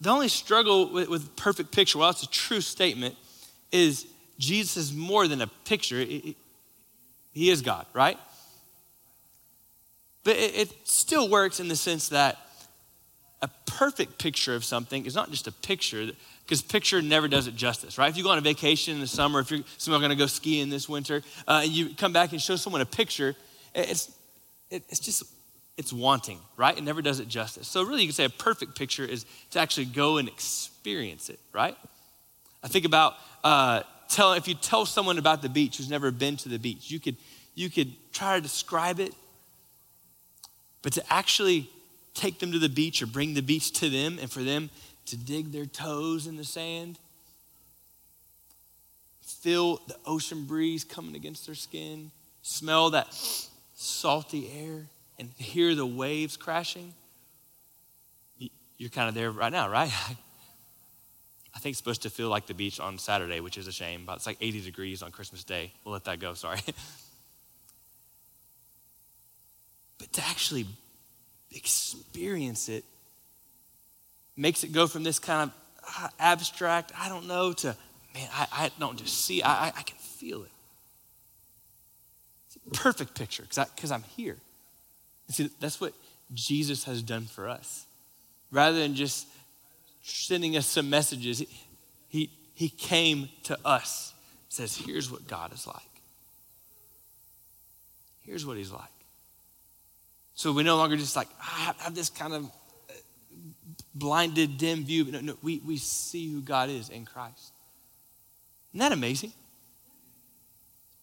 the 0.00 0.10
only 0.10 0.28
struggle 0.28 0.92
with, 0.92 1.08
with, 1.08 1.34
perfect 1.34 1.72
picture, 1.72 1.98
while 1.98 2.10
it's 2.10 2.22
a 2.22 2.30
true 2.30 2.60
statement, 2.60 3.16
is 3.72 4.06
Jesus 4.38 4.76
is 4.76 4.92
more 4.94 5.26
than 5.26 5.42
a 5.42 5.48
picture. 5.64 5.98
He, 5.98 6.36
he 7.32 7.50
is 7.50 7.62
God, 7.62 7.86
right? 7.92 8.18
But 10.22 10.36
it, 10.36 10.54
it 10.56 10.72
still 10.84 11.28
works 11.28 11.58
in 11.58 11.66
the 11.66 11.74
sense 11.74 12.10
that 12.10 12.38
a 13.44 13.50
perfect 13.66 14.18
picture 14.18 14.54
of 14.54 14.64
something 14.64 15.06
is 15.06 15.14
not 15.14 15.30
just 15.30 15.46
a 15.46 15.52
picture, 15.52 16.10
because 16.44 16.62
picture 16.62 17.00
never 17.00 17.28
does 17.28 17.46
it 17.46 17.54
justice, 17.54 17.98
right? 17.98 18.10
If 18.10 18.16
you 18.16 18.24
go 18.24 18.30
on 18.30 18.38
a 18.38 18.42
vacation 18.42 18.94
in 18.94 19.00
the 19.00 19.06
summer, 19.06 19.40
if 19.40 19.50
you're 19.50 19.60
someone 19.78 20.00
going 20.00 20.10
to 20.10 20.16
go 20.16 20.26
skiing 20.26 20.70
this 20.70 20.88
winter, 20.88 21.22
uh, 21.46 21.62
and 21.64 21.70
you 21.70 21.94
come 21.94 22.12
back 22.12 22.32
and 22.32 22.40
show 22.40 22.56
someone 22.56 22.80
a 22.80 22.86
picture, 22.86 23.34
it's 23.74 24.10
it, 24.70 24.82
it's 24.88 25.00
just, 25.00 25.24
it's 25.76 25.92
wanting, 25.92 26.40
right? 26.56 26.76
It 26.76 26.82
never 26.82 27.02
does 27.02 27.20
it 27.20 27.28
justice. 27.28 27.68
So, 27.68 27.82
really, 27.82 28.02
you 28.02 28.08
can 28.08 28.14
say 28.14 28.24
a 28.24 28.30
perfect 28.30 28.76
picture 28.76 29.04
is 29.04 29.24
to 29.50 29.60
actually 29.60 29.86
go 29.86 30.16
and 30.18 30.28
experience 30.28 31.28
it, 31.28 31.38
right? 31.52 31.76
I 32.62 32.68
think 32.68 32.84
about 32.84 33.14
uh, 33.42 33.82
tell, 34.08 34.32
if 34.32 34.48
you 34.48 34.54
tell 34.54 34.86
someone 34.86 35.18
about 35.18 35.42
the 35.42 35.48
beach 35.48 35.76
who's 35.76 35.90
never 35.90 36.10
been 36.10 36.36
to 36.38 36.48
the 36.48 36.58
beach, 36.58 36.90
you 36.90 36.98
could, 36.98 37.16
you 37.54 37.70
could 37.70 37.92
try 38.12 38.36
to 38.36 38.42
describe 38.42 39.00
it, 39.00 39.12
but 40.82 40.94
to 40.94 41.12
actually 41.12 41.68
take 42.14 42.38
them 42.38 42.52
to 42.52 42.58
the 42.58 42.68
beach 42.68 43.02
or 43.02 43.06
bring 43.06 43.34
the 43.34 43.42
beach 43.42 43.72
to 43.72 43.90
them 43.90 44.18
and 44.20 44.30
for 44.30 44.42
them 44.42 44.70
to 45.06 45.16
dig 45.16 45.52
their 45.52 45.66
toes 45.66 46.26
in 46.26 46.36
the 46.36 46.44
sand, 46.44 46.98
feel 49.20 49.76
the 49.88 49.96
ocean 50.06 50.44
breeze 50.44 50.84
coming 50.84 51.14
against 51.14 51.46
their 51.46 51.54
skin, 51.54 52.10
smell 52.42 52.90
that 52.90 53.08
salty 53.74 54.50
air, 54.58 54.86
and 55.18 55.28
hear 55.36 55.74
the 55.74 55.86
waves 55.86 56.36
crashing, 56.36 56.94
you're 58.76 58.90
kind 58.90 59.08
of 59.08 59.14
there 59.14 59.30
right 59.30 59.52
now, 59.52 59.68
right? 59.68 59.90
I 61.54 61.58
think 61.58 61.72
it's 61.72 61.78
supposed 61.78 62.02
to 62.02 62.10
feel 62.10 62.28
like 62.28 62.46
the 62.46 62.54
beach 62.54 62.80
on 62.80 62.98
Saturday, 62.98 63.40
which 63.40 63.56
is 63.56 63.68
a 63.68 63.72
shame, 63.72 64.02
but 64.04 64.16
it's 64.16 64.26
like 64.26 64.38
80 64.40 64.62
degrees 64.62 65.02
on 65.02 65.12
Christmas 65.12 65.44
Day. 65.44 65.72
We'll 65.84 65.92
let 65.92 66.04
that 66.04 66.18
go, 66.18 66.34
sorry. 66.34 66.60
but 69.98 70.12
to 70.12 70.24
actually 70.26 70.66
experience 71.54 72.68
it 72.68 72.84
makes 74.36 74.64
it 74.64 74.72
go 74.72 74.86
from 74.86 75.02
this 75.04 75.18
kind 75.18 75.50
of 75.50 75.56
uh, 75.98 76.08
abstract, 76.18 76.92
I 76.98 77.08
don't 77.08 77.26
know, 77.26 77.52
to 77.52 77.76
man, 78.14 78.28
I, 78.32 78.46
I 78.52 78.70
don't 78.78 78.98
just 78.98 79.24
see, 79.24 79.42
I, 79.42 79.68
I 79.68 79.82
can 79.82 79.96
feel 79.98 80.42
it. 80.42 80.50
It's 82.46 82.56
a 82.56 82.70
perfect 82.70 83.14
picture 83.14 83.44
because 83.44 83.92
I'm 83.92 84.04
here. 84.16 84.36
See, 85.30 85.50
that's 85.60 85.80
what 85.80 85.94
Jesus 86.32 86.84
has 86.84 87.02
done 87.02 87.24
for 87.24 87.48
us. 87.48 87.86
Rather 88.50 88.78
than 88.78 88.94
just 88.94 89.26
sending 90.02 90.56
us 90.56 90.66
some 90.66 90.90
messages, 90.90 91.42
he, 92.08 92.30
he 92.54 92.68
came 92.68 93.28
to 93.44 93.58
us, 93.64 94.12
says, 94.48 94.76
here's 94.76 95.10
what 95.10 95.26
God 95.26 95.52
is 95.52 95.66
like. 95.66 95.76
Here's 98.22 98.46
what 98.46 98.56
he's 98.56 98.70
like. 98.70 98.93
So 100.34 100.52
we 100.52 100.62
no 100.62 100.76
longer 100.76 100.96
just 100.96 101.16
like, 101.16 101.28
I 101.40 101.74
have 101.78 101.94
this 101.94 102.08
kind 102.08 102.32
of 102.32 102.44
uh, 102.44 102.92
blinded, 103.94 104.58
dim 104.58 104.84
view. 104.84 105.04
No, 105.04 105.20
no, 105.20 105.36
we, 105.42 105.60
we 105.64 105.76
see 105.76 106.32
who 106.32 106.40
God 106.40 106.70
is 106.70 106.88
in 106.88 107.04
Christ. 107.04 107.52
Isn't 108.72 108.80
that 108.80 108.92
amazing? 108.92 109.32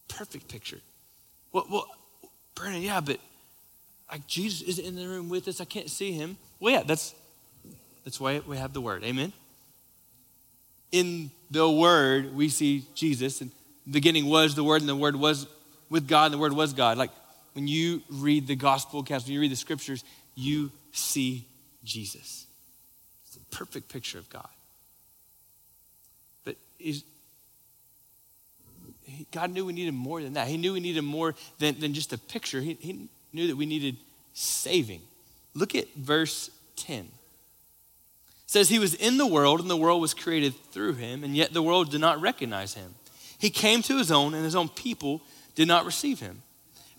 Perfect 0.10 0.50
picture. 0.50 0.80
Well, 1.54 1.66
well 1.72 1.88
Brandon, 2.56 2.82
yeah, 2.82 3.00
but 3.00 3.20
like 4.12 4.28
Jesus 4.28 4.62
isn't 4.68 4.86
in 4.86 4.96
the 4.96 5.08
room 5.08 5.30
with 5.30 5.48
us. 5.48 5.62
I 5.62 5.66
can't 5.66 5.90
see 5.90 6.12
him. 6.12 6.38
Well, 6.60 6.74
yeah, 6.74 6.84
that's 6.84 7.16
that's 8.04 8.20
why 8.20 8.40
we 8.46 8.58
have 8.58 8.74
the 8.74 8.82
word. 8.82 9.04
Amen. 9.04 9.32
In 10.92 11.32
the 11.50 11.70
word, 11.70 12.36
we 12.36 12.50
see 12.50 12.86
Jesus, 12.94 13.40
and 13.40 13.52
the 13.86 13.94
beginning 13.94 14.26
was 14.26 14.56
the 14.56 14.64
word, 14.64 14.82
and 14.82 14.90
the 14.90 14.96
word 14.96 15.16
was 15.16 15.48
with 15.90 16.08
God, 16.08 16.26
and 16.26 16.34
the 16.34 16.38
word 16.38 16.54
was 16.54 16.74
God. 16.74 16.98
Like 16.98 17.12
when 17.54 17.68
you 17.68 18.02
read 18.10 18.48
the 18.48 18.56
gospel 18.56 19.02
accounts, 19.02 19.26
when 19.26 19.34
you 19.34 19.42
read 19.42 19.52
the 19.52 19.56
scriptures, 19.56 20.04
you 20.36 20.72
see 20.92 21.46
Jesus. 21.84 22.46
It's 23.26 23.38
a 23.38 23.56
perfect 23.56 23.90
picture 23.90 24.18
of 24.18 24.30
God. 24.30 24.50
But 26.44 26.56
is 26.80 27.04
God 29.32 29.52
knew 29.52 29.66
we 29.66 29.74
needed 29.74 29.94
more 29.94 30.22
than 30.22 30.34
that. 30.34 30.48
He 30.48 30.58
knew 30.58 30.74
we 30.74 30.80
needed 30.80 31.04
more 31.04 31.36
than, 31.60 31.80
than 31.80 31.94
just 31.94 32.14
a 32.14 32.18
picture. 32.18 32.62
He, 32.62 32.78
he 32.80 33.08
knew 33.34 33.48
that 33.48 33.56
we 33.56 33.66
needed 33.66 33.98
saving. 34.34 35.02
Look 35.54 35.76
at 35.76 35.94
verse 35.96 36.50
10. 36.78 37.00
It 37.00 37.10
says, 38.46 38.70
He 38.70 38.80
was 38.80 38.94
in 38.94 39.18
the 39.18 39.28
world, 39.28 39.60
and 39.60 39.70
the 39.70 39.78
world 39.78 40.02
was 40.02 40.14
created 40.14 40.54
through 40.72 40.94
him, 40.94 41.24
and 41.24 41.36
yet 41.36 41.54
the 41.54 41.62
world 41.62 41.92
did 41.92 42.02
not 42.02 42.22
recognize 42.22 42.74
him. 42.74 42.96
He 43.38 43.50
came 43.50 43.82
to 43.84 43.98
his 43.98 44.12
own, 44.12 44.34
and 44.34 44.44
his 44.44 44.56
own 44.56 44.70
people 44.70 45.22
did 45.56 45.68
not 45.68 45.86
receive 45.86 46.20
him. 46.20 46.42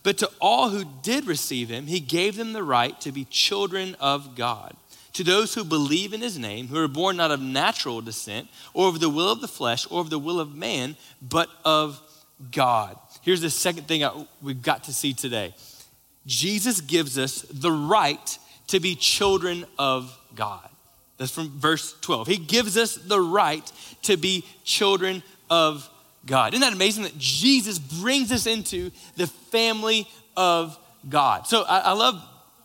But 0.02 0.18
to 0.18 0.30
all 0.40 0.70
who 0.70 0.84
did 1.02 1.26
receive 1.26 1.68
him, 1.68 1.86
he 1.86 2.00
gave 2.00 2.36
them 2.36 2.52
the 2.52 2.62
right 2.62 3.00
to 3.02 3.12
be 3.12 3.24
children 3.24 3.96
of 4.00 4.34
God. 4.34 4.74
To 5.14 5.24
those 5.24 5.54
who 5.54 5.62
believe 5.62 6.12
in 6.12 6.22
his 6.22 6.38
name, 6.38 6.68
who 6.68 6.78
are 6.78 6.88
born 6.88 7.18
not 7.18 7.30
of 7.30 7.40
natural 7.40 8.00
descent, 8.00 8.48
or 8.72 8.88
of 8.88 8.98
the 8.98 9.10
will 9.10 9.30
of 9.30 9.40
the 9.40 9.48
flesh, 9.48 9.86
or 9.90 10.00
of 10.00 10.10
the 10.10 10.18
will 10.18 10.40
of 10.40 10.54
man, 10.54 10.96
but 11.20 11.48
of 11.64 12.00
God. 12.50 12.98
Here's 13.20 13.42
the 13.42 13.50
second 13.50 13.86
thing 13.86 14.04
we've 14.40 14.62
got 14.62 14.84
to 14.84 14.92
see 14.92 15.12
today 15.12 15.54
Jesus 16.26 16.80
gives 16.80 17.18
us 17.18 17.42
the 17.42 17.72
right 17.72 18.38
to 18.68 18.80
be 18.80 18.94
children 18.94 19.64
of 19.78 20.16
God. 20.34 20.68
That's 21.18 21.30
from 21.30 21.50
verse 21.50 21.94
12. 22.00 22.26
He 22.26 22.36
gives 22.38 22.76
us 22.76 22.96
the 22.96 23.20
right 23.20 23.70
to 24.02 24.16
be 24.16 24.44
children 24.64 25.22
of 25.50 25.88
God. 26.26 26.54
Isn't 26.54 26.60
that 26.60 26.72
amazing 26.72 27.04
that 27.04 27.18
Jesus 27.18 27.78
brings 27.78 28.30
us 28.32 28.46
into 28.46 28.90
the 29.16 29.26
family 29.26 30.08
of 30.36 30.78
God? 31.08 31.46
So 31.46 31.62
I, 31.62 31.78
I 31.78 31.92
love 31.92 32.22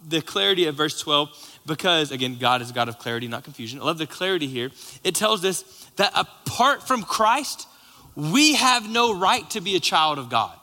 the 0.08 0.22
clarity 0.22 0.66
of 0.66 0.76
verse 0.76 1.00
12 1.00 1.60
because, 1.66 2.12
again, 2.12 2.38
God 2.40 2.62
is 2.62 2.72
God 2.72 2.88
of 2.88 2.98
clarity, 2.98 3.28
not 3.28 3.44
confusion. 3.44 3.82
I 3.82 3.84
love 3.84 3.98
the 3.98 4.08
clarity 4.08 4.48
here. 4.48 4.72
It 5.04 5.16
tells 5.16 5.44
us 5.44 5.64
that 5.98 6.12
apart 6.16 6.88
from 6.88 7.04
Christ, 7.04 7.68
we 8.16 8.56
have 8.56 8.90
no 8.90 9.18
right 9.18 9.48
to 9.52 9.62
be 9.62 9.76
a 9.76 9.80
child 9.80 10.18
of 10.18 10.30
God. 10.30 10.58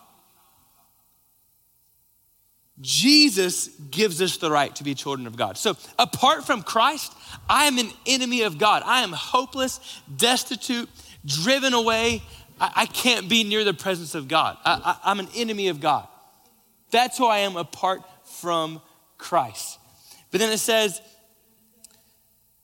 Jesus 2.81 3.69
gives 3.91 4.21
us 4.21 4.39
the 4.39 4.51
right 4.51 4.75
to 4.77 4.85
be 4.85 4.95
children 4.95 5.29
of 5.29 5.37
God. 5.37 5.57
So, 5.57 5.77
apart 5.97 6.45
from 6.45 6.63
Christ, 6.63 7.13
I 7.49 7.67
am 7.67 7.79
an 7.79 7.91
enemy 8.05 8.43
of 8.43 8.59
God. 8.59 8.83
I 8.85 9.03
am 9.03 9.13
hopeless, 9.13 9.79
destitute, 10.17 10.89
driven 11.25 11.73
away. 11.73 12.23
I, 12.65 12.83
I 12.83 12.87
can't 12.87 13.29
be 13.29 13.45
near 13.45 13.63
the 13.65 13.75
presence 13.75 14.15
of 14.15 14.29
God. 14.29 14.57
I, 14.65 14.81
I, 14.85 15.11
I'm 15.11 15.21
an 15.21 15.29
enemy 15.35 15.69
of 15.69 15.81
God. 15.81 16.09
That's 16.91 17.19
who 17.19 17.27
I 17.27 17.39
am 17.39 17.57
apart 17.57 18.03
from 18.25 18.81
Christ. 19.19 19.79
But 20.31 20.41
then 20.41 20.51
it 20.53 20.59
says, 20.59 21.01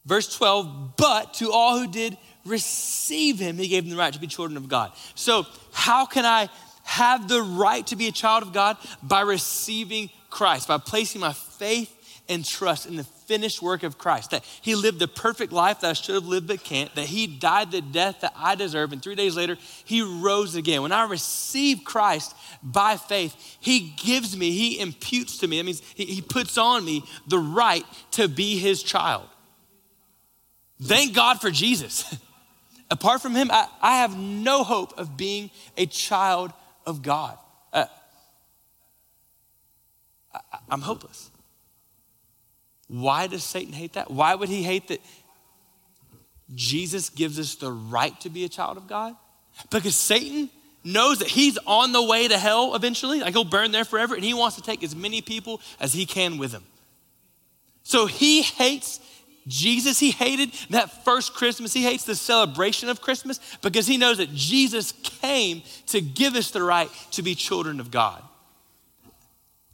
verse 0.07 0.35
12, 0.37 0.97
but 0.97 1.35
to 1.35 1.53
all 1.53 1.79
who 1.79 1.91
did 1.91 2.17
receive 2.47 3.39
him, 3.39 3.59
he 3.59 3.69
gave 3.69 3.85
them 3.85 3.91
the 3.91 3.97
right 3.97 4.13
to 4.13 4.21
be 4.21 4.27
children 4.27 4.57
of 4.57 4.69
God. 4.69 4.93
So, 5.15 5.47
how 5.73 6.07
can 6.07 6.25
I 6.25 6.49
have 6.85 7.29
the 7.29 7.43
right 7.43 7.87
to 7.89 7.97
be 7.97 8.09
a 8.09 8.13
child 8.13 8.43
of 8.43 8.53
God? 8.53 8.77
By 9.03 9.21
receiving 9.21 10.11
Christ, 10.31 10.69
by 10.69 10.79
placing 10.79 11.21
my 11.21 11.33
faith 11.33 11.95
and 12.29 12.45
trust 12.45 12.87
in 12.87 12.97
the 12.97 13.05
finished 13.31 13.63
work 13.63 13.85
of 13.85 13.97
Christ. 13.97 14.33
That 14.33 14.45
he 14.61 14.75
lived 14.75 14.99
the 14.99 15.07
perfect 15.07 15.53
life 15.53 15.81
that 15.81 15.91
I 15.91 15.93
should 15.93 16.17
have 16.17 16.27
lived 16.27 16.49
but 16.49 16.65
can't, 16.65 16.93
that 16.97 17.07
he 17.07 17.29
died 17.29 17.71
the 17.71 17.81
death 17.81 18.23
that 18.23 18.33
I 18.37 18.57
deserve, 18.57 18.93
and 18.93 19.01
three 19.01 19.15
days 19.15 19.37
later, 19.37 19.57
he 19.85 20.03
rose 20.03 20.57
again. 20.57 20.83
When 20.83 20.91
I 20.91 21.05
receive 21.05 21.85
Christ 21.85 22.35
by 22.61 22.97
faith, 22.97 23.37
he 23.61 23.95
gives 23.97 24.37
me, 24.37 24.51
he 24.51 24.81
imputes 24.81 25.39
to 25.39 25.47
me, 25.47 25.59
that 25.59 25.65
means 25.65 25.81
he, 25.95 26.07
he 26.07 26.21
puts 26.21 26.59
on 26.59 26.85
me 26.85 27.05
the 27.29 27.39
right 27.39 27.85
to 28.13 28.27
be 28.27 28.59
his 28.59 28.83
child. 28.83 29.29
Thank 30.83 31.15
God 31.15 31.41
for 31.41 31.53
Jesus. 31.53 32.13
Apart 32.91 33.23
from 33.23 33.37
him, 33.37 33.49
I, 33.53 33.69
I 33.81 33.99
have 33.99 34.19
no 34.19 34.65
hope 34.65 34.99
of 34.99 35.17
being 35.17 35.53
a 35.77 35.87
child 35.87 36.53
of 36.85 37.03
God. 37.03 37.39
Uh, 37.73 37.85
I, 40.35 40.41
I'm 40.69 40.81
hopeless. 40.81 41.30
Why 42.91 43.29
does 43.29 43.45
Satan 43.45 43.73
hate 43.73 43.93
that? 43.93 44.11
Why 44.11 44.35
would 44.35 44.49
he 44.49 44.65
hate 44.65 44.89
that 44.89 45.01
Jesus 46.53 47.09
gives 47.09 47.39
us 47.39 47.55
the 47.55 47.71
right 47.71 48.19
to 48.23 48.29
be 48.29 48.45
a 48.45 48.49
child 48.49 48.77
of 48.77 48.89
God? 48.89 49.15
Because 49.71 49.95
Satan 49.95 50.51
knows 50.83 51.21
that 51.21 51.29
he's 51.29 51.57
on 51.67 51.93
the 51.93 52.03
way 52.03 52.27
to 52.27 52.37
hell 52.37 52.75
eventually, 52.75 53.21
like 53.21 53.33
he'll 53.33 53.45
burn 53.45 53.71
there 53.71 53.85
forever, 53.85 54.17
and 54.17 54.25
he 54.25 54.35
wants 54.35 54.57
to 54.57 54.63
take 54.63 54.83
as 54.83 54.97
many 54.97 55.23
people 55.23 55.61
as 55.79 55.93
he 55.93 56.05
can 56.05 56.37
with 56.37 56.51
him. 56.51 56.65
So 57.85 58.07
he 58.07 58.43
hates 58.43 58.99
Jesus, 59.47 60.01
he 60.01 60.11
hated 60.11 60.53
that 60.71 61.05
first 61.05 61.35
Christmas. 61.35 61.73
He 61.73 61.83
hates 61.83 62.05
the 62.05 62.17
celebration 62.17 62.89
of 62.89 63.01
Christmas 63.01 63.41
because 63.63 63.87
he 63.87 63.97
knows 63.97 64.19
that 64.19 64.35
Jesus 64.35 64.93
came 65.03 65.63
to 65.87 66.01
give 66.01 66.35
us 66.35 66.51
the 66.51 66.63
right 66.63 66.91
to 67.13 67.23
be 67.23 67.35
children 67.35 67.81
of 67.81 67.91
God. 67.91 68.23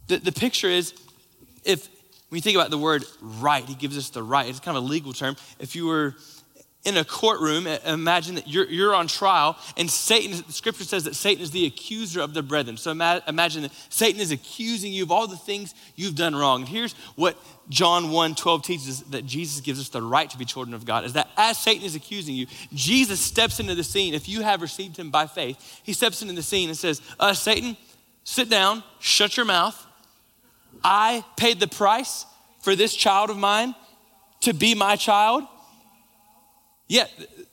The, 0.08 0.18
the 0.18 0.32
picture 0.32 0.68
is 0.68 0.94
if, 1.64 1.88
when 2.28 2.36
you 2.36 2.42
think 2.42 2.56
about 2.56 2.70
the 2.70 2.78
word 2.78 3.04
right, 3.20 3.64
he 3.64 3.74
gives 3.74 3.96
us 3.96 4.10
the 4.10 4.22
right. 4.22 4.48
It's 4.48 4.60
kind 4.60 4.76
of 4.76 4.84
a 4.84 4.86
legal 4.86 5.12
term. 5.12 5.36
If 5.58 5.76
you 5.76 5.86
were 5.86 6.16
in 6.86 6.96
a 6.96 7.04
courtroom, 7.04 7.66
imagine 7.66 8.36
that 8.36 8.46
you're, 8.46 8.66
you're 8.66 8.94
on 8.94 9.08
trial, 9.08 9.58
and 9.76 9.90
Satan, 9.90 10.40
the 10.46 10.52
scripture 10.52 10.84
says 10.84 11.02
that 11.02 11.16
Satan 11.16 11.42
is 11.42 11.50
the 11.50 11.66
accuser 11.66 12.20
of 12.20 12.32
the 12.32 12.44
brethren. 12.44 12.76
So 12.76 12.92
imagine 12.92 13.62
that 13.62 13.72
Satan 13.88 14.20
is 14.20 14.30
accusing 14.30 14.92
you 14.92 15.02
of 15.02 15.10
all 15.10 15.26
the 15.26 15.36
things 15.36 15.74
you've 15.96 16.14
done 16.14 16.36
wrong. 16.36 16.60
And 16.60 16.68
here's 16.68 16.92
what 17.16 17.36
John 17.68 18.12
1 18.12 18.36
12 18.36 18.62
teaches 18.62 19.00
that 19.02 19.26
Jesus 19.26 19.60
gives 19.60 19.80
us 19.80 19.88
the 19.88 20.00
right 20.00 20.30
to 20.30 20.38
be 20.38 20.44
children 20.44 20.74
of 20.74 20.84
God 20.84 21.04
is 21.04 21.14
that 21.14 21.28
as 21.36 21.58
Satan 21.58 21.84
is 21.84 21.96
accusing 21.96 22.36
you, 22.36 22.46
Jesus 22.72 23.20
steps 23.20 23.58
into 23.58 23.74
the 23.74 23.84
scene. 23.84 24.14
If 24.14 24.28
you 24.28 24.42
have 24.42 24.62
received 24.62 24.96
him 24.96 25.10
by 25.10 25.26
faith, 25.26 25.80
he 25.82 25.92
steps 25.92 26.22
into 26.22 26.34
the 26.34 26.42
scene 26.42 26.68
and 26.68 26.78
says, 26.78 27.02
uh, 27.18 27.34
Satan, 27.34 27.76
sit 28.22 28.48
down, 28.48 28.84
shut 29.00 29.36
your 29.36 29.46
mouth. 29.46 29.85
I 30.82 31.24
paid 31.36 31.60
the 31.60 31.68
price 31.68 32.26
for 32.60 32.74
this 32.74 32.94
child 32.94 33.30
of 33.30 33.36
mine 33.36 33.74
to 34.40 34.52
be 34.52 34.74
my 34.74 34.96
child. 34.96 35.44
Yeah, 36.88 37.06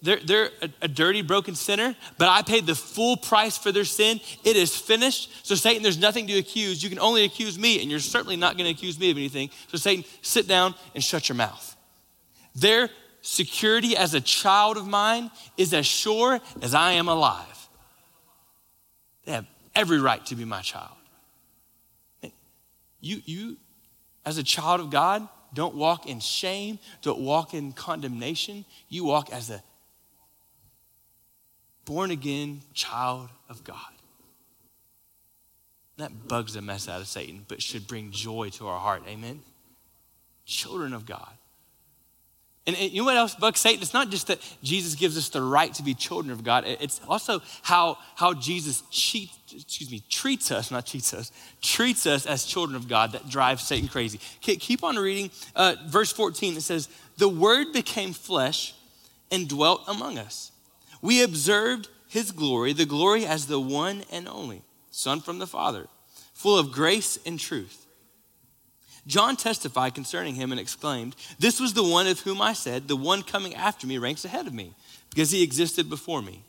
they're, 0.04 0.20
they're 0.20 0.50
a, 0.62 0.70
a, 0.84 0.88
dirty, 0.88 1.24
broken 1.24 1.56
sinner, 1.56 1.96
but 2.20 2.30
I 2.30 2.44
paid 2.44 2.68
the 2.68 2.76
full 2.76 3.18
price 3.18 3.58
for 3.58 3.72
their 3.72 3.86
sin. 3.86 4.20
It 4.44 4.56
is 4.56 4.76
finished. 4.76 5.32
So, 5.46 5.56
Satan, 5.56 5.82
there's 5.82 5.98
nothing 5.98 6.28
to 6.28 6.38
accuse. 6.38 6.84
You 6.84 6.90
can 6.90 7.00
only 7.00 7.24
accuse 7.24 7.58
me, 7.58 7.82
and 7.82 7.90
you're 7.90 8.00
certainly 8.00 8.36
not 8.36 8.58
going 8.58 8.66
to 8.66 8.72
accuse 8.72 9.00
me 9.00 9.10
of 9.10 9.18
anything. 9.18 9.50
So, 9.70 9.78
Satan, 9.78 10.06
sit 10.22 10.48
down 10.48 10.76
and 10.94 11.04
shut 11.04 11.30
your 11.30 11.36
mouth. 11.36 11.76
Their 12.54 12.90
security 13.22 13.98
as 13.98 14.14
a 14.14 14.22
child 14.22 14.78
of 14.78 14.88
mine 14.88 15.32
is 15.58 15.74
as 15.74 15.88
sure 15.88 16.40
as 16.62 16.76
I 16.76 16.92
am 16.92 17.08
alive. 17.08 17.70
They 19.26 19.32
have 19.32 19.48
every 19.74 20.00
right 20.00 20.24
to 20.28 20.36
be 20.36 20.46
my 20.46 20.62
child. 20.62 20.93
You, 23.04 23.22
you, 23.26 23.58
as 24.26 24.38
a 24.38 24.44
child 24.44 24.80
of 24.80 24.90
God, 24.90 25.28
don't 25.54 25.76
walk 25.76 26.08
in 26.08 26.22
shame, 26.22 26.80
don't 27.02 27.20
walk 27.20 27.54
in 27.54 27.74
condemnation. 27.74 28.64
You 28.88 29.04
walk 29.04 29.30
as 29.32 29.50
a 29.50 29.62
born 31.84 32.12
again 32.12 32.62
child 32.74 33.28
of 33.50 33.66
God. 33.66 33.76
That 35.98 36.30
bugs 36.30 36.54
the 36.54 36.62
mess 36.62 36.88
out 36.88 37.02
of 37.02 37.08
Satan, 37.08 37.46
but 37.50 37.62
should 37.62 37.88
bring 37.88 38.12
joy 38.12 38.50
to 38.52 38.68
our 38.68 38.80
heart. 38.80 39.04
Amen? 39.06 39.42
Children 40.46 40.94
of 40.94 41.06
God. 41.06 41.34
And, 42.66 42.78
you 42.78 43.02
know 43.02 43.06
what 43.06 43.18
else 43.18 43.36
bugs 43.36 43.60
Satan? 43.60 43.82
It's 43.82 43.94
not 43.94 44.10
just 44.10 44.28
that 44.28 44.40
Jesus 44.64 44.96
gives 44.96 45.18
us 45.18 45.28
the 45.28 45.42
right 45.42 45.74
to 45.74 45.84
be 45.84 45.94
children 45.94 46.32
of 46.32 46.46
God. 46.46 46.64
It's 46.66 47.02
also 47.06 47.42
how, 47.62 47.98
how 48.16 48.34
Jesus 48.34 48.82
cheat, 48.90 49.30
excuse 49.54 49.92
me, 49.92 50.04
treats 50.10 50.52
us, 50.52 50.72
not 50.72 50.86
cheats 50.86 51.14
us, 51.14 51.32
treats 51.62 52.06
us 52.06 52.26
as 52.26 52.46
children 52.46 52.76
of 52.76 52.88
God 52.88 53.12
that 53.12 53.30
drives 53.30 53.64
Satan 53.64 53.88
crazy. 53.88 54.20
Okay, 54.38 54.56
keep 54.56 54.84
on 54.84 54.96
reading. 54.96 55.32
Uh, 55.56 55.76
verse 55.88 56.12
14, 56.12 56.58
it 56.58 56.62
says, 56.62 56.90
The 57.18 57.30
word 57.30 57.74
became 57.74 58.14
flesh 58.14 58.74
and 59.32 59.48
dwelt 59.48 59.84
among 59.88 60.18
us. 60.18 60.52
We 61.02 61.24
observed 61.24 61.90
his 62.08 62.32
glory, 62.32 62.74
the 62.74 62.86
glory 62.86 63.26
as 63.26 63.48
the 63.48 63.60
one 63.60 64.04
and 64.12 64.28
only 64.28 64.62
Son 64.92 65.20
from 65.20 65.40
the 65.40 65.48
Father, 65.48 65.88
full 66.34 66.58
of 66.58 66.72
grace 66.72 67.18
and 67.26 67.40
truth. 67.40 67.88
John 69.06 69.36
testified 69.36 69.96
concerning 69.96 70.36
him 70.36 70.52
and 70.52 70.62
exclaimed, 70.62 71.16
This 71.40 71.60
was 71.60 71.74
the 71.74 71.84
one 71.84 72.08
of 72.08 72.22
whom 72.22 72.42
I 72.42 72.54
said, 72.54 72.88
The 72.88 72.96
one 72.96 73.24
coming 73.24 73.56
after 73.56 73.86
me 73.86 73.98
ranks 73.98 74.24
ahead 74.24 74.48
of 74.48 74.54
me, 74.54 74.74
because 75.10 75.32
he 75.32 75.44
existed 75.44 75.90
before 75.90 76.22
me. 76.22 76.44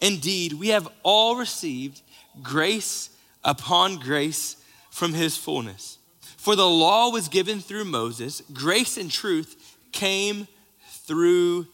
Indeed, 0.00 0.54
we 0.54 0.68
have 0.68 0.88
all 1.02 1.36
received 1.36 2.02
grace 2.42 3.10
upon 3.44 3.96
grace 3.96 4.56
from 4.90 5.14
his 5.14 5.36
fullness. 5.36 5.98
For 6.36 6.56
the 6.56 6.68
law 6.68 7.10
was 7.10 7.28
given 7.28 7.60
through 7.60 7.84
Moses, 7.84 8.42
grace 8.52 8.96
and 8.96 9.10
truth 9.10 9.76
came 9.92 10.48
through 10.88 11.66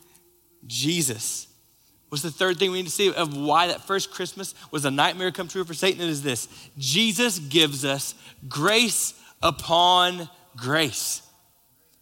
Jesus. 0.67 1.47
What's 2.09 2.23
the 2.23 2.31
third 2.31 2.59
thing 2.59 2.71
we 2.71 2.79
need 2.79 2.87
to 2.87 2.93
see 2.93 3.12
of 3.12 3.37
why 3.37 3.67
that 3.67 3.87
first 3.87 4.11
Christmas 4.11 4.55
was 4.71 4.85
a 4.85 4.91
nightmare 4.91 5.31
come 5.31 5.49
true 5.49 5.65
for 5.65 5.75
Satan? 5.75 6.00
It 6.00 6.09
is 6.09 6.23
this 6.23 6.49
Jesus 6.79 7.38
gives 7.38 7.85
us 7.85 8.15
grace 8.49 9.15
upon 9.43 10.29
grace. 10.57 11.23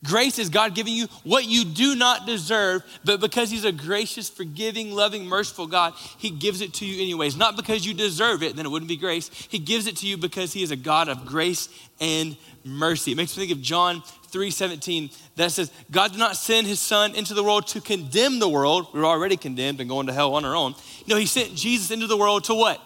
Grace 0.06 0.38
is 0.38 0.48
God 0.48 0.74
giving 0.74 0.94
you 0.94 1.06
what 1.24 1.46
you 1.46 1.64
do 1.64 1.94
not 1.94 2.26
deserve, 2.26 2.82
but 3.04 3.20
because 3.20 3.50
He's 3.50 3.64
a 3.64 3.72
gracious, 3.72 4.28
forgiving, 4.28 4.92
loving, 4.92 5.26
merciful 5.26 5.66
God, 5.66 5.94
He 6.18 6.30
gives 6.30 6.60
it 6.60 6.74
to 6.74 6.86
you 6.86 7.02
anyways. 7.02 7.36
Not 7.36 7.56
because 7.56 7.84
you 7.86 7.94
deserve 7.94 8.42
it, 8.42 8.56
then 8.56 8.66
it 8.66 8.68
wouldn't 8.68 8.88
be 8.88 8.96
grace. 8.96 9.28
He 9.48 9.58
gives 9.58 9.86
it 9.86 9.96
to 9.98 10.06
you 10.06 10.16
because 10.16 10.52
He 10.52 10.62
is 10.62 10.70
a 10.70 10.76
God 10.76 11.08
of 11.08 11.26
grace 11.26 11.68
and 12.00 12.36
mercy. 12.64 13.12
It 13.12 13.16
makes 13.16 13.36
me 13.36 13.46
think 13.46 13.58
of 13.58 13.62
John 13.62 14.02
3:17 14.30 15.16
that 15.36 15.52
says, 15.52 15.70
God 15.90 16.12
did 16.12 16.18
not 16.18 16.36
send 16.36 16.66
His 16.66 16.80
Son 16.80 17.14
into 17.14 17.34
the 17.34 17.42
world 17.42 17.66
to 17.68 17.80
condemn 17.80 18.38
the 18.38 18.48
world. 18.48 18.88
We're 18.92 19.06
already 19.06 19.36
condemned 19.36 19.80
and 19.80 19.88
going 19.88 20.06
to 20.06 20.12
hell 20.12 20.34
on 20.34 20.44
our 20.44 20.54
own. 20.54 20.74
No, 21.06 21.16
He 21.16 21.26
sent 21.26 21.54
Jesus 21.54 21.90
into 21.90 22.06
the 22.06 22.16
world 22.16 22.44
to 22.44 22.54
what? 22.54 22.80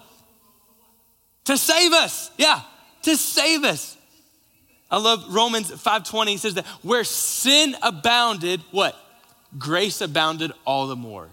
To 1.44 1.56
save 1.56 1.92
us. 1.92 2.30
Yeah, 2.36 2.60
to 3.02 3.16
save 3.16 3.64
us. 3.64 3.96
I 4.90 4.98
love 4.98 5.24
Romans 5.32 5.70
5:20 5.70 6.28
He 6.28 6.36
says 6.36 6.54
that 6.54 6.66
where 6.82 7.04
sin 7.04 7.76
abounded, 7.82 8.60
what? 8.70 8.96
Grace 9.58 10.00
abounded 10.00 10.52
all 10.64 10.86
the 10.86 10.96
more. 10.96 11.28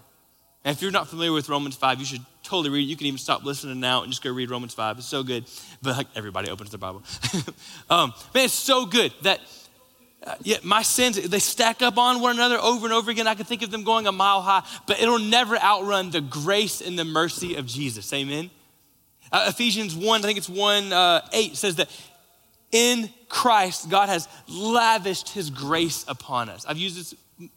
And 0.63 0.75
if 0.75 0.81
you're 0.81 0.91
not 0.91 1.07
familiar 1.07 1.31
with 1.31 1.49
Romans 1.49 1.75
5, 1.75 1.99
you 1.99 2.05
should 2.05 2.25
totally 2.43 2.69
read 2.69 2.81
it. 2.81 2.89
You 2.89 2.97
can 2.97 3.07
even 3.07 3.19
stop 3.19 3.43
listening 3.43 3.79
now 3.79 4.03
and 4.03 4.11
just 4.11 4.23
go 4.23 4.31
read 4.31 4.49
Romans 4.49 4.73
5. 4.73 4.97
It's 4.97 5.07
so 5.07 5.23
good. 5.23 5.45
But 5.81 5.97
like 5.97 6.07
everybody 6.15 6.49
opens 6.49 6.71
their 6.71 6.79
Bible. 6.79 7.03
um, 7.89 8.13
man, 8.33 8.45
it's 8.45 8.53
so 8.53 8.85
good 8.85 9.13
that 9.21 9.39
uh, 10.25 10.35
yeah, 10.43 10.57
my 10.63 10.81
sins, 10.81 11.15
they 11.29 11.39
stack 11.39 11.81
up 11.81 11.97
on 11.97 12.19
one 12.21 12.35
another 12.35 12.57
over 12.57 12.85
and 12.85 12.93
over 12.93 13.11
again. 13.11 13.27
I 13.27 13.35
can 13.35 13.45
think 13.45 13.61
of 13.61 13.71
them 13.71 13.83
going 13.83 14.07
a 14.07 14.11
mile 14.11 14.41
high, 14.41 14.63
but 14.87 14.99
it'll 14.99 15.19
never 15.19 15.57
outrun 15.57 16.09
the 16.09 16.21
grace 16.21 16.81
and 16.81 16.97
the 16.97 17.05
mercy 17.05 17.55
of 17.55 17.65
Jesus. 17.65 18.11
Amen. 18.11 18.49
Uh, 19.31 19.45
Ephesians 19.49 19.95
1, 19.95 20.19
I 20.19 20.23
think 20.23 20.37
it's 20.37 20.49
1 20.49 20.91
uh, 20.91 21.21
8 21.31 21.55
says 21.55 21.75
that 21.75 21.89
in 22.71 23.09
Christ, 23.29 23.89
God 23.89 24.09
has 24.09 24.27
lavished 24.47 25.29
his 25.29 25.49
grace 25.49 26.05
upon 26.07 26.49
us. 26.49 26.65
I've 26.65 26.77
used 26.77 26.97
this 26.97 27.13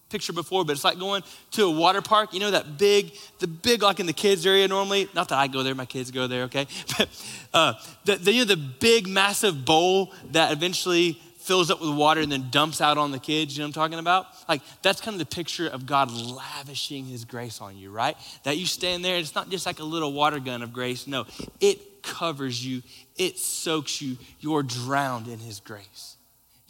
picture 0.09 0.33
before, 0.33 0.65
but 0.65 0.73
it's 0.73 0.85
like 0.85 0.99
going 0.99 1.23
to 1.53 1.65
a 1.65 1.71
water 1.71 2.03
park. 2.03 2.35
You 2.35 2.41
know 2.41 2.51
that 2.51 2.79
big, 2.79 3.13
the 3.39 3.47
big 3.47 3.83
like 3.83 4.01
in 4.01 4.07
the 4.07 4.13
kids 4.13 4.47
area 4.47 4.69
normally. 4.69 5.09
Not 5.15 5.29
that 5.29 5.39
I 5.39 5.47
go 5.47 5.63
there, 5.63 5.75
my 5.75 5.87
kids 5.87 6.11
go 6.11 6.27
there. 6.27 6.45
Okay, 6.45 6.67
but 6.99 7.09
uh, 7.55 7.75
the, 8.05 8.17
the, 8.17 8.33
you 8.33 8.41
know 8.41 8.55
the 8.55 8.57
big 8.57 9.07
massive 9.07 9.65
bowl 9.65 10.13
that 10.33 10.53
eventually 10.53 11.21
fills 11.39 11.71
up 11.71 11.81
with 11.81 11.91
water 11.91 12.21
and 12.21 12.31
then 12.31 12.51
dumps 12.51 12.81
out 12.81 12.99
on 12.99 13.11
the 13.11 13.19
kids. 13.19 13.57
You 13.57 13.63
know 13.63 13.69
what 13.69 13.77
I'm 13.77 13.83
talking 13.83 13.99
about? 13.99 14.27
Like 14.49 14.61
that's 14.83 15.01
kind 15.01 15.15
of 15.15 15.19
the 15.19 15.35
picture 15.35 15.69
of 15.69 15.87
God 15.87 16.11
lavishing 16.11 17.07
His 17.07 17.25
grace 17.25 17.61
on 17.61 17.77
you, 17.77 17.91
right? 17.91 18.17
That 18.45 18.59
you 18.59 18.67
stand 18.67 19.05
there. 19.05 19.17
It's 19.17 19.35
not 19.35 19.49
just 19.49 19.67
like 19.67 19.79
a 19.79 19.85
little 19.85 20.13
water 20.13 20.41
gun 20.41 20.63
of 20.63 20.73
grace. 20.73 21.07
No, 21.07 21.27
it 21.61 22.03
covers 22.03 22.65
you 22.65 22.83
it 23.21 23.39
soaks 23.39 24.01
you. 24.01 24.17
You're 24.41 24.63
drowned 24.63 25.29
in 25.29 25.39
His 25.39 25.61
grace. 25.61 26.17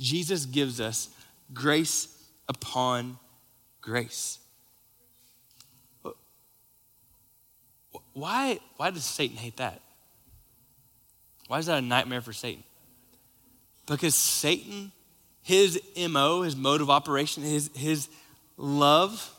Jesus 0.01 0.47
gives 0.47 0.81
us 0.81 1.09
grace 1.55 2.09
upon 2.49 3.19
grace. 3.81 4.39
Why, 8.13 8.59
why 8.77 8.91
does 8.91 9.05
Satan 9.05 9.37
hate 9.37 9.59
that? 9.59 9.81
Why 11.47 11.59
is 11.59 11.67
that 11.67 11.79
a 11.79 11.87
nightmare 11.87 12.21
for 12.21 12.33
Satan? 12.33 12.65
Because 13.87 14.17
Satan, 14.17 14.91
his 15.43 15.81
MO, 15.97 16.43
his 16.43 16.57
mode 16.57 16.81
of 16.81 16.91
operation, 16.91 17.45
his, 17.45 17.71
his 17.75 18.09
love 18.57 19.37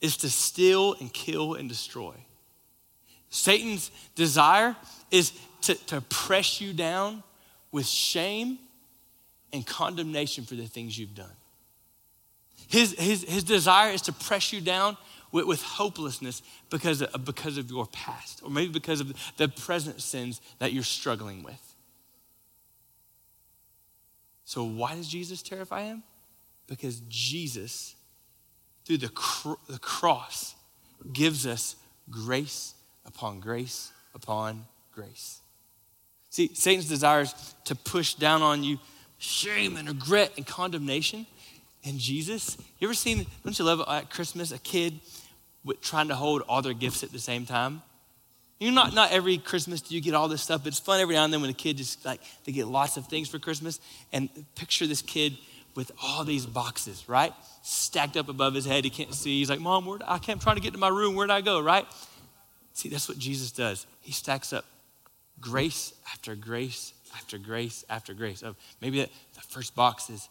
is 0.00 0.16
to 0.18 0.30
steal 0.30 0.94
and 1.00 1.12
kill 1.12 1.54
and 1.54 1.68
destroy. 1.68 2.14
Satan's 3.34 3.90
desire 4.14 4.76
is 5.10 5.32
to, 5.62 5.74
to 5.86 6.00
press 6.02 6.60
you 6.60 6.72
down 6.72 7.24
with 7.72 7.84
shame 7.84 8.60
and 9.52 9.66
condemnation 9.66 10.44
for 10.44 10.54
the 10.54 10.66
things 10.66 10.96
you've 10.96 11.16
done. 11.16 11.36
His, 12.68 12.92
his, 12.96 13.24
his 13.24 13.42
desire 13.42 13.90
is 13.90 14.02
to 14.02 14.12
press 14.12 14.52
you 14.52 14.60
down 14.60 14.96
with, 15.32 15.46
with 15.46 15.62
hopelessness 15.62 16.42
because 16.70 17.02
of, 17.02 17.24
because 17.24 17.58
of 17.58 17.68
your 17.68 17.86
past, 17.86 18.40
or 18.44 18.50
maybe 18.50 18.72
because 18.72 19.00
of 19.00 19.12
the 19.36 19.48
present 19.48 20.00
sins 20.00 20.40
that 20.60 20.72
you're 20.72 20.84
struggling 20.84 21.42
with. 21.42 21.74
So, 24.44 24.62
why 24.62 24.94
does 24.94 25.08
Jesus 25.08 25.42
terrify 25.42 25.86
him? 25.86 26.04
Because 26.68 27.00
Jesus, 27.08 27.96
through 28.84 28.98
the, 28.98 29.08
cr- 29.08 29.54
the 29.68 29.80
cross, 29.80 30.54
gives 31.12 31.48
us 31.48 31.74
grace 32.08 32.74
upon 33.06 33.40
grace 33.40 33.92
upon 34.14 34.64
grace. 34.92 35.40
See, 36.30 36.50
Satan's 36.54 36.88
desires 36.88 37.54
to 37.64 37.74
push 37.74 38.14
down 38.14 38.42
on 38.42 38.64
you 38.64 38.78
shame 39.18 39.76
and 39.76 39.88
regret 39.88 40.32
and 40.36 40.46
condemnation. 40.46 41.26
And 41.84 41.98
Jesus, 41.98 42.56
you 42.78 42.88
ever 42.88 42.94
seen, 42.94 43.26
don't 43.44 43.58
you 43.58 43.64
love 43.64 43.82
at 43.88 44.10
Christmas 44.10 44.52
a 44.52 44.58
kid 44.58 45.00
with, 45.64 45.80
trying 45.80 46.08
to 46.08 46.14
hold 46.14 46.42
all 46.48 46.62
their 46.62 46.72
gifts 46.72 47.02
at 47.02 47.12
the 47.12 47.18
same 47.18 47.46
time? 47.46 47.82
You 48.58 48.70
know, 48.70 48.84
not, 48.84 48.94
not 48.94 49.12
every 49.12 49.38
Christmas 49.38 49.80
do 49.80 49.94
you 49.94 50.00
get 50.00 50.14
all 50.14 50.28
this 50.28 50.42
stuff, 50.42 50.62
but 50.62 50.68
it's 50.68 50.78
fun 50.78 51.00
every 51.00 51.14
now 51.14 51.24
and 51.24 51.32
then 51.32 51.40
when 51.40 51.50
a 51.50 51.54
kid 51.54 51.76
just 51.76 52.04
like, 52.04 52.20
they 52.44 52.52
get 52.52 52.66
lots 52.66 52.96
of 52.96 53.06
things 53.06 53.28
for 53.28 53.38
Christmas. 53.38 53.80
And 54.12 54.28
picture 54.54 54.86
this 54.86 55.02
kid 55.02 55.36
with 55.74 55.90
all 56.02 56.24
these 56.24 56.46
boxes, 56.46 57.08
right? 57.08 57.32
Stacked 57.62 58.16
up 58.16 58.28
above 58.28 58.54
his 58.54 58.64
head. 58.64 58.84
He 58.84 58.90
can't 58.90 59.12
see. 59.12 59.38
He's 59.40 59.50
like, 59.50 59.60
Mom, 59.60 59.86
where 59.86 59.98
I 60.06 60.18
can't, 60.18 60.36
I'm 60.36 60.40
trying 60.40 60.56
to 60.56 60.62
get 60.62 60.72
to 60.72 60.78
my 60.78 60.88
room. 60.88 61.14
Where'd 61.14 61.30
I 61.30 61.40
go, 61.40 61.60
right? 61.60 61.84
See, 62.74 62.88
that's 62.88 63.08
what 63.08 63.18
Jesus 63.18 63.52
does. 63.52 63.86
He 64.00 64.12
stacks 64.12 64.52
up 64.52 64.64
grace 65.40 65.94
after 66.12 66.34
grace 66.34 66.92
after 67.16 67.38
grace 67.38 67.84
after 67.88 68.12
grace. 68.14 68.42
Of 68.42 68.56
maybe 68.80 69.00
the 69.00 69.40
first 69.48 69.74
box 69.74 70.10
is 70.10 70.28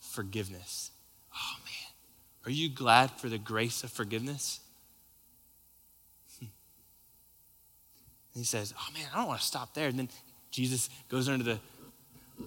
forgiveness. 0.00 0.92
Oh 1.34 1.56
man, 1.64 1.92
are 2.46 2.50
you 2.50 2.70
glad 2.70 3.10
for 3.10 3.28
the 3.28 3.38
grace 3.38 3.82
of 3.82 3.90
forgiveness? 3.90 4.60
Hmm. 6.38 6.46
he 8.34 8.44
says, 8.44 8.72
"Oh 8.78 8.92
man, 8.94 9.06
I 9.12 9.18
don't 9.18 9.26
want 9.26 9.40
to 9.40 9.46
stop 9.46 9.74
there." 9.74 9.88
And 9.88 9.98
then 9.98 10.08
Jesus 10.52 10.90
goes 11.08 11.28
under 11.28 11.44
the 11.44 11.58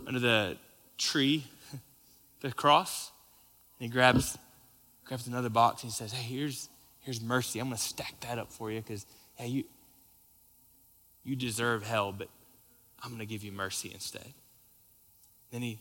under 0.08 0.22
the 0.22 0.58
tree, 0.98 1.44
the 2.40 2.52
cross, 2.54 3.12
and 3.80 3.90
he 3.90 3.94
grabs 3.94 4.38
grabs 5.04 5.28
another 5.28 5.50
box 5.50 5.84
and 5.84 5.92
he 5.92 5.96
says, 5.96 6.14
"Hey, 6.14 6.36
here's 6.36 6.70
here's 7.02 7.22
mercy. 7.22 7.60
I'm 7.60 7.68
going 7.68 7.78
to 7.78 7.84
stack 7.84 8.20
that 8.22 8.40
up 8.40 8.52
for 8.52 8.72
you 8.72 8.82
because 8.82 9.06
yeah, 9.40 9.46
you, 9.46 9.64
you 11.24 11.36
deserve 11.36 11.84
hell, 11.84 12.12
but 12.12 12.30
I'm 13.02 13.10
going 13.10 13.20
to 13.20 13.26
give 13.26 13.44
you 13.44 13.52
mercy 13.52 13.92
instead. 13.94 14.34
Then 15.52 15.62
he 15.62 15.80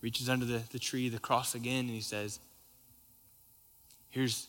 reaches 0.00 0.28
under 0.28 0.44
the, 0.44 0.62
the 0.70 0.78
tree, 0.78 1.08
the 1.08 1.18
cross 1.18 1.54
again, 1.54 1.80
and 1.80 1.90
he 1.90 2.00
says, 2.00 2.40
here's, 4.10 4.48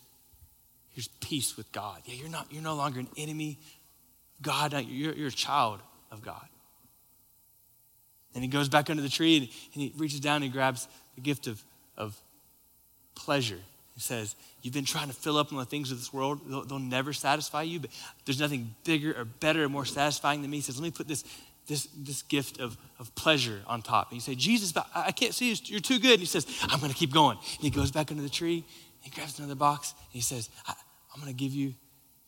Here's 0.93 1.07
peace 1.07 1.57
with 1.57 1.71
God. 1.71 2.01
Yeah, 2.05 2.15
you're 2.15 2.29
not, 2.29 2.47
you're 2.51 2.61
no 2.61 2.75
longer 2.75 2.99
an 2.99 3.07
enemy. 3.17 3.57
God, 4.41 4.73
you're, 4.87 5.13
you're 5.13 5.27
a 5.27 5.31
child 5.31 5.79
of 6.11 6.21
God. 6.21 6.45
And 8.35 8.43
he 8.43 8.47
goes 8.47 8.69
back 8.69 8.89
under 8.89 9.01
the 9.01 9.09
tree 9.09 9.37
and, 9.37 9.47
and 9.73 9.83
he 9.83 9.93
reaches 9.97 10.19
down 10.19 10.43
and 10.43 10.51
grabs 10.51 10.87
the 11.15 11.21
gift 11.21 11.47
of, 11.47 11.63
of 11.97 12.15
pleasure. 13.15 13.59
He 13.93 14.01
says, 14.01 14.36
You've 14.62 14.73
been 14.73 14.86
trying 14.86 15.08
to 15.08 15.13
fill 15.13 15.38
up 15.38 15.51
on 15.51 15.58
the 15.58 15.65
things 15.65 15.91
of 15.91 15.97
this 15.97 16.13
world. 16.13 16.41
They'll, 16.47 16.63
they'll, 16.63 16.79
never 16.79 17.13
satisfy 17.13 17.63
you, 17.63 17.79
but 17.79 17.89
there's 18.25 18.39
nothing 18.39 18.73
bigger 18.84 19.13
or 19.13 19.25
better 19.25 19.65
or 19.65 19.69
more 19.69 19.86
satisfying 19.86 20.41
than 20.41 20.49
me. 20.49 20.58
He 20.58 20.62
says, 20.62 20.79
Let 20.79 20.84
me 20.84 20.91
put 20.91 21.08
this, 21.08 21.23
this, 21.67 21.88
this 21.97 22.21
gift 22.23 22.60
of, 22.60 22.77
of 22.99 23.13
pleasure 23.15 23.62
on 23.67 23.82
top. 23.82 24.10
And 24.10 24.15
you 24.15 24.21
say, 24.21 24.36
Jesus, 24.36 24.71
but 24.71 24.88
I 24.95 25.12
can't 25.12 25.34
see 25.34 25.49
you. 25.51 25.56
You're 25.65 25.79
too 25.79 25.99
good. 25.99 26.12
And 26.12 26.19
he 26.19 26.25
says, 26.25 26.47
I'm 26.63 26.79
going 26.79 26.91
to 26.91 26.97
keep 26.97 27.13
going. 27.13 27.38
And 27.38 27.62
he 27.62 27.69
goes 27.69 27.91
back 27.91 28.10
under 28.10 28.23
the 28.23 28.29
tree. 28.29 28.63
He 29.01 29.10
grabs 29.12 29.38
another 29.38 29.56
box. 29.56 29.91
And 29.91 30.13
he 30.13 30.21
says, 30.21 30.49
I'm 30.67 31.21
going 31.21 31.32
to 31.32 31.38
give 31.38 31.53
you 31.53 31.73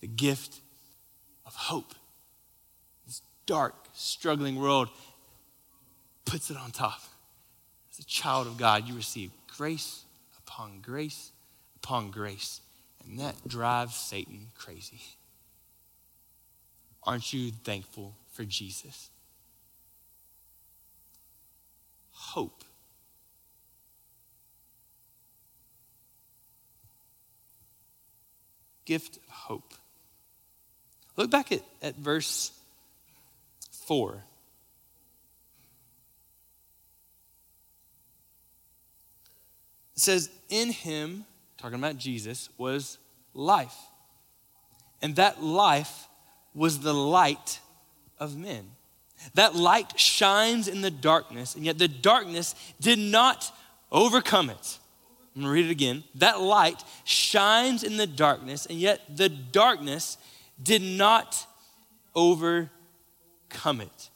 the 0.01 0.07
gift 0.07 0.59
of 1.45 1.55
hope. 1.55 1.95
This 3.07 3.21
dark, 3.45 3.73
struggling 3.93 4.57
world 4.57 4.89
puts 6.25 6.51
it 6.51 6.57
on 6.57 6.71
top. 6.71 7.01
As 7.91 7.99
a 7.99 8.05
child 8.05 8.45
of 8.45 8.57
God, 8.57 8.87
you 8.87 8.93
receive 8.93 9.31
grace 9.57 10.03
upon 10.37 10.81
grace 10.81 11.31
upon 11.85 12.09
grace. 12.09 12.61
And 13.03 13.19
that 13.19 13.35
drives 13.47 13.95
Satan 13.95 14.47
crazy. 14.57 15.01
Aren't 17.03 17.31
you 17.31 17.51
thankful 17.63 18.15
for 18.31 18.43
Jesus? 18.43 19.11
Hope. 22.11 22.63
Gift 28.85 29.17
of 29.17 29.29
hope. 29.29 29.73
Look 31.17 31.29
back 31.29 31.51
at, 31.51 31.61
at 31.83 31.95
verse 31.95 32.51
4. 33.85 34.23
It 39.93 40.01
says, 40.01 40.31
In 40.49 40.71
him, 40.71 41.25
talking 41.57 41.79
about 41.79 41.97
Jesus, 41.97 42.49
was 42.57 42.97
life. 43.33 43.75
And 45.01 45.15
that 45.15 45.43
life 45.43 46.07
was 46.53 46.79
the 46.79 46.93
light 46.93 47.59
of 48.19 48.37
men. 48.37 48.71
That 49.33 49.55
light 49.55 49.99
shines 49.99 50.67
in 50.67 50.81
the 50.81 50.91
darkness, 50.91 51.55
and 51.55 51.65
yet 51.65 51.77
the 51.77 51.87
darkness 51.87 52.55
did 52.79 52.99
not 52.99 53.51
overcome 53.91 54.49
it. 54.49 54.79
I'm 55.35 55.41
gonna 55.41 55.53
read 55.53 55.65
it 55.65 55.71
again. 55.71 56.03
That 56.15 56.39
light 56.39 56.83
shines 57.03 57.83
in 57.83 57.97
the 57.97 58.07
darkness, 58.07 58.65
and 58.65 58.79
yet 58.79 59.01
the 59.13 59.29
darkness 59.29 60.17
did 60.61 60.81
not 60.81 61.45
overcome 62.13 63.81
it 63.81 64.09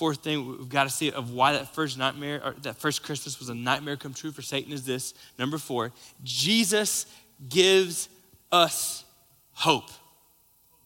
fourth 0.00 0.24
thing 0.24 0.48
we've 0.48 0.70
got 0.70 0.84
to 0.84 0.90
see 0.90 1.12
of 1.12 1.30
why 1.30 1.52
that 1.52 1.74
first 1.74 1.98
nightmare 1.98 2.40
or 2.42 2.54
that 2.62 2.76
first 2.76 3.02
Christmas 3.02 3.38
was 3.38 3.50
a 3.50 3.54
nightmare 3.54 3.98
come 3.98 4.14
true 4.14 4.32
for 4.32 4.40
Satan 4.40 4.72
is 4.72 4.86
this. 4.86 5.12
Number 5.38 5.58
four, 5.58 5.92
Jesus 6.24 7.04
gives 7.50 8.08
us 8.50 9.04
hope. 9.52 9.90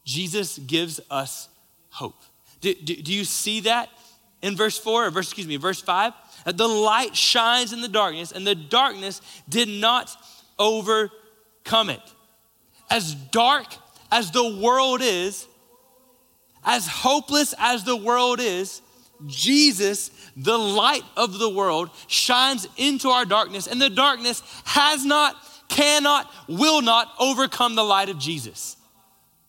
Jesus 0.05 0.59
gives 0.59 1.01
us 1.13 1.49
hope. 1.91 2.21
Do, 2.61 2.75
do, 2.75 2.97
do 2.97 3.13
you 3.13 3.25
see 3.25 3.61
that 3.61 3.89
in 4.43 4.57
verse 4.57 4.77
four 4.77 5.07
or 5.07 5.11
verse, 5.11 5.29
excuse 5.29 5.47
me, 5.47 5.59
verse 5.59 5.81
five? 5.81 6.13
The 6.45 6.67
light 6.67 7.15
shines 7.15 7.73
in 7.73 7.83
the 7.83 7.89
darkness, 7.89 8.33
and 8.33 8.45
the 8.45 8.57
darkness 8.57 9.21
did 9.49 9.69
not 9.69 10.11
overcome 10.59 11.89
it. 11.89 12.03
As 12.91 13.15
dark 13.15 13.67
as 14.11 14.33
the 14.33 14.59
world 14.59 15.03
is, 15.03 15.47
as 16.65 16.89
hopeless 16.89 17.55
as 17.61 17.85
the 17.85 17.97
world 17.97 18.41
is, 18.41 18.81
Jesus, 19.27 20.11
the 20.37 20.59
light 20.59 21.05
of 21.17 21.39
the 21.39 21.49
world, 21.49 21.91
shines 22.07 22.67
into 22.77 23.09
our 23.09 23.25
darkness, 23.25 23.67
and 23.67 23.81
the 23.81 23.91
darkness 23.91 24.43
has 24.65 25.05
not, 25.05 25.37
cannot, 25.69 26.31
will 26.49 26.83
not 26.83 27.13
overcome 27.19 27.75
the 27.75 27.85
light 27.85 28.09
of 28.09 28.19
Jesus. 28.19 28.77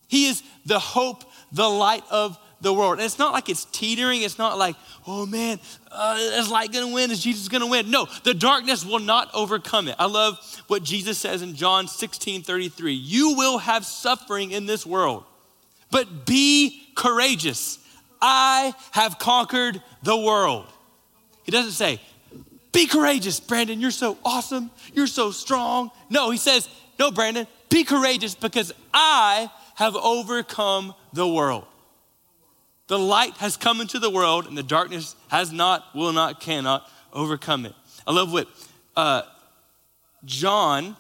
He 0.07 0.27
is 0.27 0.43
the 0.65 0.79
hope, 0.79 1.23
the 1.51 1.67
light 1.67 2.03
of 2.09 2.37
the 2.61 2.73
world. 2.73 2.93
And 2.93 3.01
it's 3.01 3.19
not 3.19 3.33
like 3.33 3.49
it's 3.49 3.65
teetering. 3.65 4.21
It's 4.21 4.37
not 4.37 4.57
like, 4.57 4.75
oh 5.07 5.25
man, 5.25 5.59
uh, 5.91 6.17
is 6.19 6.49
light 6.49 6.73
gonna 6.73 6.93
win? 6.93 7.11
Is 7.11 7.23
Jesus 7.23 7.47
gonna 7.47 7.67
win? 7.67 7.89
No, 7.89 8.07
the 8.23 8.33
darkness 8.33 8.85
will 8.85 8.99
not 8.99 9.29
overcome 9.33 9.87
it. 9.87 9.95
I 9.99 10.05
love 10.05 10.39
what 10.67 10.83
Jesus 10.83 11.17
says 11.17 11.41
in 11.41 11.55
John 11.55 11.87
16 11.87 12.43
33. 12.43 12.93
You 12.93 13.35
will 13.35 13.59
have 13.59 13.85
suffering 13.85 14.51
in 14.51 14.65
this 14.65 14.85
world, 14.85 15.23
but 15.91 16.25
be 16.25 16.81
courageous. 16.95 17.79
I 18.21 18.73
have 18.91 19.19
conquered 19.19 19.81
the 20.03 20.17
world. 20.17 20.65
He 21.43 21.51
doesn't 21.51 21.71
say, 21.71 21.99
be 22.71 22.87
courageous, 22.87 23.39
Brandon. 23.39 23.79
You're 23.79 23.91
so 23.91 24.17
awesome. 24.25 24.69
You're 24.93 25.07
so 25.07 25.31
strong. 25.31 25.91
No, 26.09 26.29
he 26.29 26.37
says, 26.37 26.67
no, 26.99 27.11
Brandon, 27.11 27.47
be 27.69 27.83
courageous 27.83 28.35
because 28.35 28.73
I 28.93 29.49
have 29.75 29.95
overcome 29.95 30.93
the 31.13 31.27
world. 31.27 31.65
The 32.87 32.99
light 32.99 33.33
has 33.37 33.57
come 33.57 33.81
into 33.81 33.97
the 33.97 34.09
world, 34.09 34.45
and 34.45 34.57
the 34.57 34.63
darkness 34.63 35.15
has 35.29 35.51
not, 35.51 35.85
will 35.95 36.13
not, 36.13 36.39
cannot 36.39 36.89
overcome 37.13 37.65
it. 37.65 37.73
I 38.05 38.11
love 38.11 38.31
what 38.31 38.47
uh, 38.95 39.23
John, 40.23 40.95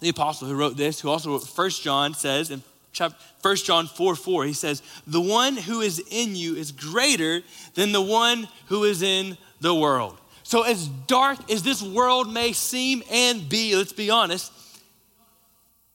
the 0.00 0.08
apostle 0.08 0.48
who 0.48 0.54
wrote 0.54 0.76
this, 0.76 1.00
who 1.00 1.08
also 1.08 1.30
wrote 1.30 1.46
First 1.46 1.82
John, 1.82 2.14
says 2.14 2.50
in 2.50 2.62
1 2.96 3.56
John 3.56 3.86
4 3.86 4.14
4, 4.16 4.44
he 4.44 4.52
says, 4.52 4.82
The 5.06 5.20
one 5.20 5.56
who 5.56 5.80
is 5.80 6.02
in 6.10 6.34
you 6.34 6.56
is 6.56 6.72
greater 6.72 7.42
than 7.74 7.92
the 7.92 8.02
one 8.02 8.48
who 8.66 8.84
is 8.84 9.02
in 9.02 9.38
the 9.60 9.74
world. 9.74 10.18
So, 10.42 10.62
as 10.62 10.88
dark 10.88 11.50
as 11.50 11.62
this 11.62 11.82
world 11.82 12.32
may 12.32 12.52
seem 12.52 13.02
and 13.10 13.48
be, 13.48 13.76
let's 13.76 13.92
be 13.92 14.10
honest, 14.10 14.52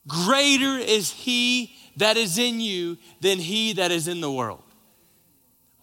greater 0.07 0.77
is 0.77 1.11
he 1.11 1.75
that 1.97 2.17
is 2.17 2.37
in 2.37 2.61
you 2.61 2.97
than 3.19 3.39
he 3.39 3.73
that 3.73 3.91
is 3.91 4.07
in 4.07 4.21
the 4.21 4.31
world. 4.31 4.61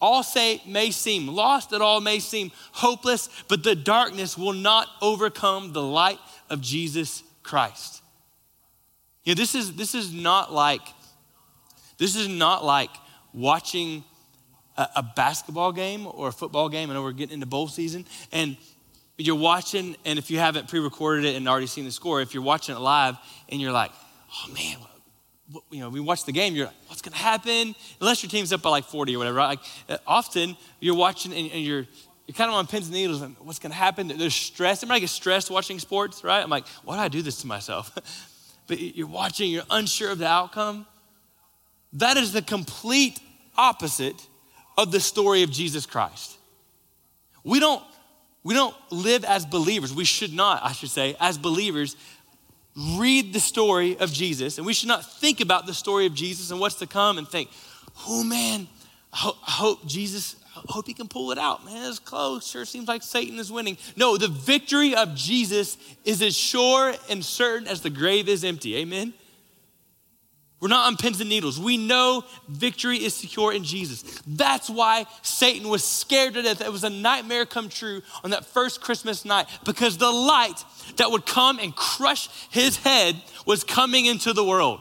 All 0.01 0.23
say 0.23 0.61
may 0.67 0.91
seem 0.91 1.27
lost, 1.27 1.71
it 1.71 1.81
all 1.81 2.01
may 2.01 2.19
seem 2.19 2.51
hopeless, 2.73 3.29
but 3.47 3.63
the 3.63 3.75
darkness 3.75 4.37
will 4.37 4.53
not 4.53 4.87
overcome 5.01 5.71
the 5.71 5.83
light 5.83 6.19
of 6.49 6.59
Jesus 6.59 7.23
Christ. 7.41 8.01
You 9.23 9.33
know, 9.33 9.39
this 9.39 9.55
is 9.55 9.75
this 9.75 9.95
is 9.95 10.11
not 10.13 10.51
like 10.51 10.81
this 12.03 12.17
is 12.17 12.27
not 12.27 12.65
like 12.65 12.89
watching 13.33 14.03
a, 14.75 14.87
a 14.97 15.03
basketball 15.15 15.71
game 15.71 16.05
or 16.05 16.27
a 16.27 16.31
football 16.33 16.67
game. 16.67 16.89
I 16.89 16.95
know 16.95 17.01
we're 17.01 17.13
getting 17.13 17.35
into 17.35 17.45
bowl 17.45 17.69
season. 17.69 18.05
And 18.33 18.57
you're 19.17 19.37
watching, 19.37 19.95
and 20.03 20.19
if 20.19 20.29
you 20.29 20.37
haven't 20.37 20.67
pre 20.67 20.81
recorded 20.81 21.23
it 21.23 21.37
and 21.37 21.47
already 21.47 21.67
seen 21.67 21.85
the 21.85 21.91
score, 21.91 22.19
if 22.19 22.33
you're 22.33 22.43
watching 22.43 22.75
it 22.75 22.79
live 22.79 23.15
and 23.47 23.61
you're 23.61 23.71
like, 23.71 23.91
oh 24.33 24.53
man, 24.53 24.77
you 25.71 25.79
know, 25.79 25.89
we 25.89 26.01
watch 26.01 26.25
the 26.25 26.33
game, 26.33 26.55
you're 26.55 26.65
like, 26.65 26.75
what's 26.87 27.01
going 27.01 27.13
to 27.13 27.19
happen? 27.19 27.73
Unless 28.01 28.21
your 28.21 28.29
team's 28.29 28.51
up 28.51 28.61
by 28.61 28.69
like 28.69 28.85
40 28.85 29.15
or 29.15 29.19
whatever. 29.19 29.37
Like, 29.37 29.59
uh, 29.87 29.97
often 30.05 30.57
you're 30.81 30.95
watching 30.95 31.31
and, 31.31 31.51
and 31.51 31.63
you're, 31.63 31.85
you're 32.27 32.35
kind 32.35 32.49
of 32.49 32.55
on 32.55 32.67
pins 32.67 32.87
and 32.87 32.95
needles. 32.95 33.21
Like, 33.21 33.31
what's 33.39 33.59
going 33.59 33.71
to 33.71 33.77
happen? 33.77 34.09
There's 34.09 34.35
stress. 34.35 34.79
Everybody 34.79 35.01
gets 35.01 35.13
stressed 35.13 35.49
watching 35.49 35.79
sports, 35.79 36.21
right? 36.21 36.43
I'm 36.43 36.49
like, 36.49 36.67
why 36.83 36.95
do 36.95 37.01
I 37.01 37.07
do 37.07 37.21
this 37.21 37.39
to 37.41 37.47
myself? 37.47 37.97
but 38.67 38.81
you're 38.81 39.07
watching, 39.07 39.51
you're 39.51 39.63
unsure 39.69 40.11
of 40.11 40.17
the 40.17 40.27
outcome. 40.27 40.85
That 41.93 42.17
is 42.17 42.33
the 42.33 42.41
complete 42.41 43.19
opposite 43.57 44.27
of 44.77 44.91
the 44.91 44.99
story 44.99 45.43
of 45.43 45.51
Jesus 45.51 45.85
Christ. 45.85 46.37
We 47.43 47.59
don't, 47.59 47.83
we 48.43 48.53
don't 48.53 48.75
live 48.89 49.23
as 49.23 49.45
believers. 49.45 49.93
We 49.93 50.05
should 50.05 50.33
not, 50.33 50.63
I 50.63 50.71
should 50.71 50.89
say, 50.89 51.15
as 51.19 51.37
believers, 51.37 51.95
read 52.75 53.33
the 53.33 53.39
story 53.39 53.97
of 53.97 54.11
Jesus. 54.11 54.57
And 54.57 54.65
we 54.65 54.73
should 54.73 54.87
not 54.87 55.05
think 55.19 55.41
about 55.41 55.67
the 55.67 55.73
story 55.73 56.05
of 56.05 56.13
Jesus 56.13 56.51
and 56.51 56.59
what's 56.59 56.75
to 56.75 56.87
come 56.87 57.17
and 57.17 57.27
think, 57.27 57.49
oh 58.07 58.23
man, 58.23 58.67
I, 59.11 59.31
hope 59.43 59.85
Jesus, 59.85 60.37
I 60.55 60.61
hope 60.69 60.87
he 60.87 60.93
can 60.95 61.07
pull 61.07 61.31
it 61.31 61.37
out. 61.37 61.63
Man, 61.65 61.87
it's 61.87 61.99
close. 61.99 62.47
Sure 62.47 62.65
seems 62.65 62.87
like 62.87 63.03
Satan 63.03 63.37
is 63.37 63.51
winning. 63.51 63.77
No, 63.95 64.17
the 64.17 64.27
victory 64.27 64.95
of 64.95 65.13
Jesus 65.13 65.77
is 66.03 66.23
as 66.23 66.35
sure 66.35 66.95
and 67.09 67.23
certain 67.23 67.67
as 67.67 67.81
the 67.81 67.91
grave 67.91 68.27
is 68.27 68.43
empty. 68.43 68.77
Amen? 68.77 69.13
We're 70.63 70.69
not 70.69 70.87
on 70.87 70.95
pins 70.95 71.19
and 71.19 71.29
needles. 71.29 71.59
We 71.59 71.75
know 71.75 72.23
victory 72.47 72.95
is 72.95 73.13
secure 73.13 73.51
in 73.51 73.65
Jesus. 73.65 74.21
That's 74.25 74.69
why 74.69 75.07
Satan 75.21 75.67
was 75.67 75.83
scared 75.83 76.35
to 76.35 76.41
death. 76.41 76.61
It 76.61 76.71
was 76.71 76.85
a 76.85 76.89
nightmare 76.89 77.45
come 77.45 77.67
true 77.67 78.01
on 78.23 78.29
that 78.29 78.45
first 78.45 78.79
Christmas 78.79 79.25
night 79.25 79.47
because 79.65 79.97
the 79.97 80.09
light 80.09 80.63
that 80.95 81.11
would 81.11 81.25
come 81.25 81.59
and 81.59 81.75
crush 81.75 82.29
his 82.49 82.77
head 82.77 83.21
was 83.45 83.65
coming 83.65 84.05
into 84.05 84.31
the 84.31 84.41
world. 84.41 84.79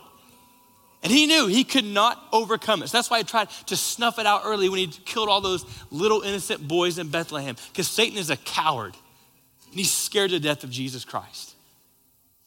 And 1.03 1.13
he 1.13 1.27
knew 1.27 1.49
he 1.49 1.65
could 1.65 1.85
not 1.85 2.29
overcome 2.33 2.85
it. 2.85 2.89
So 2.91 2.99
that's 2.99 3.11
why 3.11 3.19
he 3.19 3.25
tried 3.25 3.51
to 3.67 3.77
snuff 3.77 4.21
it 4.21 4.27
out 4.27 4.43
early 4.45 4.69
when 4.69 4.79
he 4.79 4.87
killed 4.87 5.29
all 5.29 5.41
those 5.41 5.67
little 5.91 6.21
innocent 6.21 6.69
boys 6.69 6.99
in 6.99 7.09
Bethlehem 7.09 7.57
because 7.73 7.89
Satan 7.89 8.19
is 8.19 8.31
a 8.31 8.37
coward 8.37 8.97
and 9.69 9.75
he's 9.81 9.91
scared 9.91 10.31
to 10.31 10.39
death 10.39 10.63
of 10.63 10.71
Jesus 10.71 11.05
Christ. 11.05 11.52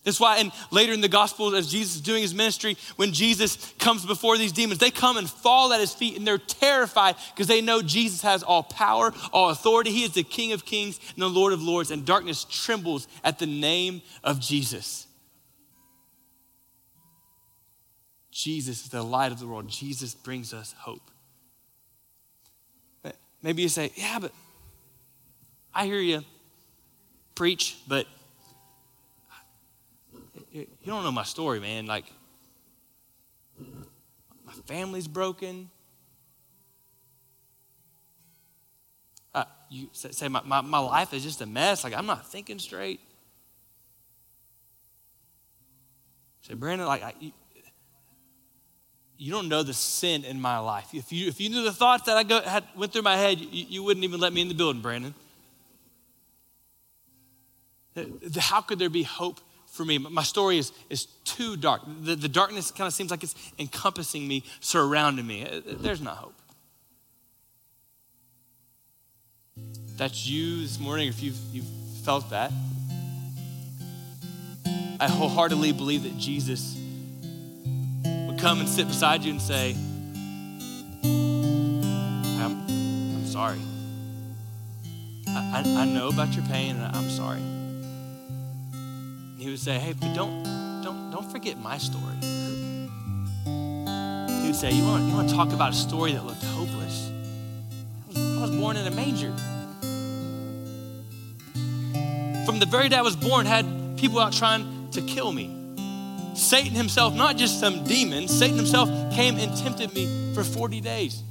That's 0.05 0.19
why, 0.19 0.37
and 0.37 0.51
later 0.69 0.93
in 0.93 1.01
the 1.01 1.09
gospel, 1.09 1.55
as 1.55 1.69
Jesus 1.69 1.95
is 1.95 2.01
doing 2.01 2.21
his 2.21 2.33
ministry, 2.33 2.77
when 2.95 3.11
Jesus 3.11 3.73
comes 3.79 4.05
before 4.05 4.37
these 4.37 4.51
demons, 4.51 4.79
they 4.79 4.91
come 4.91 5.17
and 5.17 5.27
fall 5.27 5.73
at 5.73 5.79
his 5.79 5.93
feet 5.93 6.15
and 6.15 6.25
they're 6.25 6.37
terrified 6.37 7.15
because 7.33 7.47
they 7.47 7.59
know 7.59 7.81
Jesus 7.81 8.21
has 8.21 8.43
all 8.43 8.61
power, 8.61 9.11
all 9.33 9.49
authority. 9.49 9.89
He 9.89 10.03
is 10.03 10.11
the 10.11 10.23
King 10.23 10.53
of 10.53 10.63
kings 10.63 10.99
and 11.15 11.23
the 11.23 11.27
Lord 11.27 11.53
of 11.53 11.61
lords, 11.63 11.89
and 11.89 12.05
darkness 12.05 12.45
trembles 12.45 13.07
at 13.23 13.39
the 13.39 13.47
name 13.47 14.03
of 14.23 14.39
Jesus. 14.39 15.07
Jesus 18.29 18.83
is 18.83 18.89
the 18.89 19.01
light 19.01 19.31
of 19.31 19.39
the 19.39 19.47
world. 19.47 19.67
Jesus 19.67 20.13
brings 20.13 20.53
us 20.53 20.75
hope. 20.77 21.09
Maybe 23.41 23.61
you 23.61 23.69
say, 23.69 23.91
Yeah, 23.95 24.19
but 24.19 24.31
I 25.73 25.85
hear 25.85 25.99
you 25.99 26.23
preach, 27.33 27.77
but 27.87 28.07
you 30.55 30.67
don't 30.85 31.03
know 31.03 31.11
my 31.11 31.23
story, 31.23 31.59
man. 31.59 31.85
Like, 31.85 32.05
my 33.59 34.53
family's 34.65 35.07
broken. 35.07 35.69
Uh, 39.33 39.43
you 39.69 39.89
say 39.91 40.29
my, 40.29 40.41
my, 40.45 40.61
my 40.61 40.79
life 40.79 41.13
is 41.13 41.23
just 41.23 41.41
a 41.41 41.45
mess. 41.45 41.83
Like, 41.83 41.93
I'm 41.93 42.05
not 42.05 42.25
thinking 42.27 42.59
straight. 42.59 43.01
Say, 46.43 46.53
Brandon, 46.53 46.87
like, 46.87 47.03
I, 47.03 47.13
you, 47.19 47.31
you, 49.17 49.31
don't 49.31 49.49
know 49.49 49.63
the 49.63 49.73
sin 49.73 50.23
in 50.23 50.39
my 50.39 50.59
life. 50.59 50.93
If 50.93 51.11
you, 51.11 51.27
if 51.27 51.41
you 51.41 51.49
knew 51.49 51.63
the 51.63 51.73
thoughts 51.73 52.03
that 52.03 52.15
I 52.15 52.23
go, 52.23 52.39
had, 52.41 52.63
went 52.77 52.93
through 52.93 53.01
my 53.01 53.17
head, 53.17 53.39
you, 53.39 53.47
you 53.67 53.83
wouldn't 53.83 54.03
even 54.05 54.21
let 54.21 54.31
me 54.31 54.41
in 54.41 54.47
the 54.47 54.53
building, 54.53 54.81
Brandon. 54.81 55.13
How 58.37 58.61
could 58.61 58.79
there 58.79 58.89
be 58.89 59.03
hope 59.03 59.41
for 59.75 59.83
me. 59.83 59.97
My 59.97 60.23
story 60.23 60.57
is, 60.57 60.71
is 60.89 61.05
too 61.25 61.57
dark. 61.57 61.81
The, 62.01 62.15
the 62.15 62.29
darkness 62.29 62.71
kind 62.71 62.87
of 62.87 62.93
seems 62.93 63.11
like 63.11 63.23
it's 63.23 63.35
encompassing 63.59 64.27
me, 64.27 64.43
surrounding 64.61 65.27
me. 65.27 65.45
Uh, 65.45 65.61
there's 65.65 66.01
no 66.01 66.11
hope. 66.11 66.33
That's 69.97 70.25
you 70.25 70.61
this 70.61 70.79
morning, 70.79 71.09
if 71.09 71.21
you've, 71.21 71.37
you've 71.51 71.67
felt 72.03 72.29
that. 72.29 72.51
I 74.99 75.07
wholeheartedly 75.09 75.73
believe 75.73 76.03
that 76.03 76.17
Jesus 76.17 76.77
would 78.27 78.39
come 78.39 78.61
and 78.61 78.69
sit 78.69 78.87
beside 78.87 79.23
you 79.23 79.31
and 79.31 79.41
say, 79.41 79.75
I'm, 81.03 82.65
I'm 82.67 83.25
sorry. 83.25 83.59
I, 85.27 85.63
I, 85.65 85.81
I 85.81 85.85
know 85.85 86.07
about 86.07 86.33
your 86.33 86.45
pain 86.45 86.77
and 86.77 86.95
I'm 86.95 87.09
sorry 87.09 87.41
he 89.37 89.49
would 89.49 89.59
say, 89.59 89.77
Hey, 89.77 89.93
but 89.93 90.13
don't, 90.13 90.43
don't, 90.83 91.11
don't 91.11 91.31
forget 91.31 91.57
my 91.59 91.77
story. 91.77 92.15
He 94.41 94.47
would 94.47 94.55
say, 94.55 94.71
You 94.71 94.83
want, 94.83 95.07
you 95.07 95.13
want 95.13 95.29
to 95.29 95.35
talk 95.35 95.51
about 95.53 95.71
a 95.71 95.75
story 95.75 96.13
that 96.13 96.23
looked 96.25 96.43
hopeless? 96.43 97.11
I 97.11 98.07
was, 98.07 98.37
I 98.37 98.41
was 98.41 98.51
born 98.51 98.77
in 98.77 98.87
a 98.87 98.91
manger. 98.91 99.33
From 102.45 102.59
the 102.59 102.67
very 102.67 102.89
day 102.89 102.97
I 102.97 103.01
was 103.01 103.15
born, 103.15 103.45
had 103.45 103.65
people 103.97 104.19
out 104.19 104.33
trying 104.33 104.89
to 104.91 105.01
kill 105.01 105.31
me. 105.31 105.51
Satan 106.35 106.73
himself, 106.73 107.15
not 107.15 107.37
just 107.37 107.59
some 107.59 107.83
demon, 107.85 108.27
Satan 108.27 108.57
himself 108.57 108.89
came 109.13 109.37
and 109.37 109.55
tempted 109.57 109.93
me 109.93 110.33
for 110.33 110.43
40 110.43 110.81
days. 110.81 111.23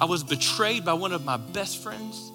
I 0.00 0.04
was 0.04 0.24
betrayed 0.24 0.84
by 0.84 0.94
one 0.94 1.12
of 1.12 1.24
my 1.24 1.36
best 1.36 1.82
friends. 1.82 2.32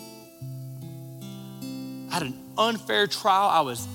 Had 2.18 2.26
an 2.26 2.40
unfair 2.58 3.06
trial. 3.06 3.48
I 3.48 3.62
was 3.62 3.88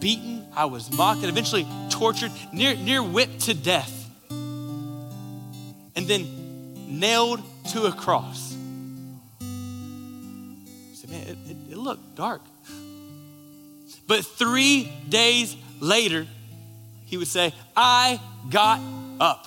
beaten, 0.00 0.46
I 0.56 0.64
was 0.64 0.90
mocked, 0.90 1.20
and 1.20 1.28
eventually 1.28 1.66
tortured, 1.90 2.32
near, 2.50 2.74
near 2.74 3.02
whipped 3.02 3.40
to 3.40 3.52
death, 3.52 4.08
and 4.30 6.06
then 6.06 6.26
nailed 6.88 7.42
to 7.72 7.84
a 7.84 7.92
cross. 7.92 8.56
I 9.42 9.44
said, 10.94 11.10
man, 11.10 11.26
it, 11.26 11.36
it, 11.46 11.56
it 11.72 11.76
looked 11.76 12.16
dark. 12.16 12.40
But 14.06 14.24
three 14.24 14.90
days 15.10 15.54
later, 15.78 16.26
he 17.04 17.18
would 17.18 17.28
say, 17.28 17.52
I 17.76 18.18
got 18.48 18.80
up. 19.20 19.46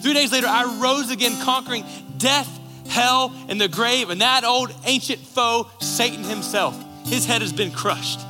Three 0.00 0.14
days 0.14 0.32
later, 0.32 0.48
I 0.48 0.80
rose 0.82 1.12
again, 1.12 1.40
conquering 1.44 1.84
death, 2.16 2.48
hell, 2.88 3.32
and 3.48 3.60
the 3.60 3.68
grave, 3.68 4.10
and 4.10 4.20
that 4.20 4.42
old 4.42 4.74
ancient 4.84 5.20
foe, 5.20 5.70
Satan 5.78 6.24
himself 6.24 6.86
his 7.08 7.24
head 7.26 7.42
has 7.42 7.52
been 7.52 7.72
crushed. 7.72 8.20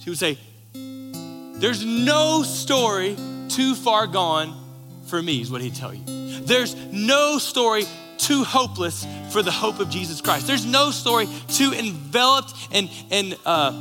She 0.00 0.10
would 0.10 0.18
say, 0.18 0.38
There's 0.72 1.84
no 1.84 2.42
story 2.42 3.16
too 3.48 3.74
far 3.74 4.06
gone 4.06 4.54
for 5.06 5.22
me, 5.22 5.40
is 5.40 5.50
what 5.50 5.60
he'd 5.60 5.74
tell 5.74 5.94
you. 5.94 6.02
There's 6.40 6.74
no 6.92 7.38
story 7.38 7.84
too 8.18 8.44
hopeless 8.44 9.06
for 9.30 9.42
the 9.42 9.50
hope 9.50 9.80
of 9.80 9.88
Jesus 9.90 10.20
Christ. 10.20 10.46
There's 10.46 10.66
no 10.66 10.90
story 10.90 11.26
too 11.48 11.72
enveloped 11.72 12.52
and, 12.72 12.90
and 13.10 13.36
uh, 13.46 13.72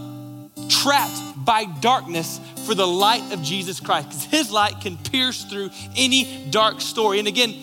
trapped 0.70 1.46
by 1.46 1.66
darkness 1.66 2.40
for 2.66 2.76
the 2.76 2.88
light 2.88 3.34
of 3.34 3.42
Jesus 3.42 3.80
Christ, 3.80 4.10
because 4.10 4.24
his 4.26 4.52
light 4.52 4.82
can 4.82 4.98
pierce 4.98 5.44
through 5.44 5.70
any 5.96 6.48
dark 6.50 6.82
story. 6.82 7.20
And 7.20 7.28
again, 7.28 7.56